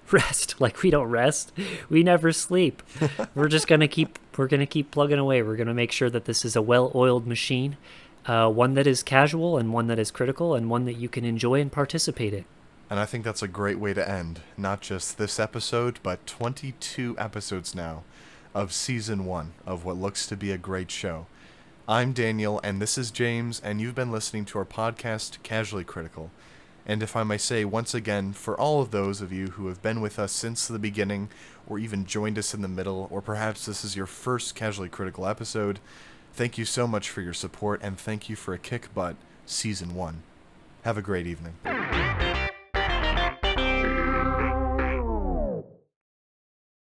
rest 0.13 0.61
like 0.61 0.83
we 0.83 0.91
don't 0.91 1.09
rest. 1.09 1.53
We 1.89 2.03
never 2.03 2.33
sleep. 2.33 2.83
we're 3.35 3.49
just 3.49 3.67
gonna 3.67 3.89
keep 3.89 4.19
we're 4.37 4.49
gonna 4.49 4.67
keep 4.67 4.91
plugging 4.91 5.19
away. 5.19 5.43
We're 5.43 5.57
gonna 5.57 5.75
make 5.75 5.93
sure 5.93 6.11
that 6.11 6.25
this 6.25 6.45
is 6.45 6.57
a 6.57 6.63
well-oiled 6.63 7.27
machine, 7.27 7.77
uh, 8.27 8.51
one 8.51 8.75
that 8.75 8.87
is 8.87 9.03
casual 9.03 9.59
and 9.59 9.73
one 9.73 9.87
that 9.87 9.99
is 9.99 10.11
critical 10.11 10.55
and 10.55 10.69
one 10.69 10.85
that 10.85 10.95
you 10.95 11.09
can 11.09 11.25
enjoy 11.25 11.61
and 11.61 11.71
participate 11.71 12.35
in. 12.35 12.45
And 12.91 13.01
I 13.01 13.07
think 13.07 13.25
that's 13.25 13.43
a 13.43 13.49
great 13.49 13.79
way 13.79 13.95
to 13.95 14.07
end 14.07 14.41
not 14.57 14.83
just 14.83 15.17
this 15.17 15.41
episode, 15.41 15.99
but 16.03 16.27
22 16.27 17.17
episodes 17.19 17.75
now 17.75 18.05
of 18.55 18.73
season 18.73 19.25
one 19.25 19.53
of 19.65 19.85
what 19.85 19.97
looks 19.97 20.27
to 20.27 20.37
be 20.37 20.53
a 20.53 20.59
great 20.59 20.91
show. 20.91 21.27
I'm 21.89 22.13
Daniel, 22.13 22.61
and 22.63 22.81
this 22.81 22.97
is 22.97 23.11
James, 23.11 23.61
and 23.61 23.81
you've 23.81 23.95
been 23.95 24.13
listening 24.13 24.45
to 24.47 24.59
our 24.59 24.65
podcast, 24.65 25.43
Casually 25.43 25.85
Critical. 25.85 26.31
And 26.85 27.03
if 27.03 27.15
I 27.15 27.23
may 27.23 27.39
say 27.39 27.65
once 27.65 27.95
again, 27.95 28.33
for 28.33 28.59
all 28.59 28.81
of 28.81 28.91
those 28.91 29.21
of 29.21 29.33
you 29.33 29.49
who 29.49 29.69
have 29.69 29.83
been 29.83 30.01
with 30.01 30.19
us 30.19 30.33
since 30.33 30.67
the 30.67 30.79
beginning, 30.79 31.29
or 31.67 31.79
even 31.79 32.05
joined 32.05 32.39
us 32.39 32.55
in 32.55 32.63
the 32.63 32.69
middle, 32.69 33.09
or 33.11 33.23
perhaps 33.23 33.67
this 33.67 33.85
is 33.85 33.97
your 33.97 34.07
first 34.07 34.55
Casually 34.55 34.89
Critical 34.89 35.27
episode, 35.27 35.79
thank 36.33 36.59
you 36.59 36.65
so 36.65 36.87
much 36.87 37.09
for 37.09 37.21
your 37.21 37.35
support, 37.35 37.81
and 37.83 37.99
thank 37.99 38.29
you 38.29 38.37
for 38.37 38.53
a 38.53 38.59
kick 38.59 38.93
butt 38.95 39.17
season 39.47 39.95
one. 39.95 40.23
Have 40.83 40.99
a 40.99 41.03
great 41.03 41.27
evening. 41.27 41.55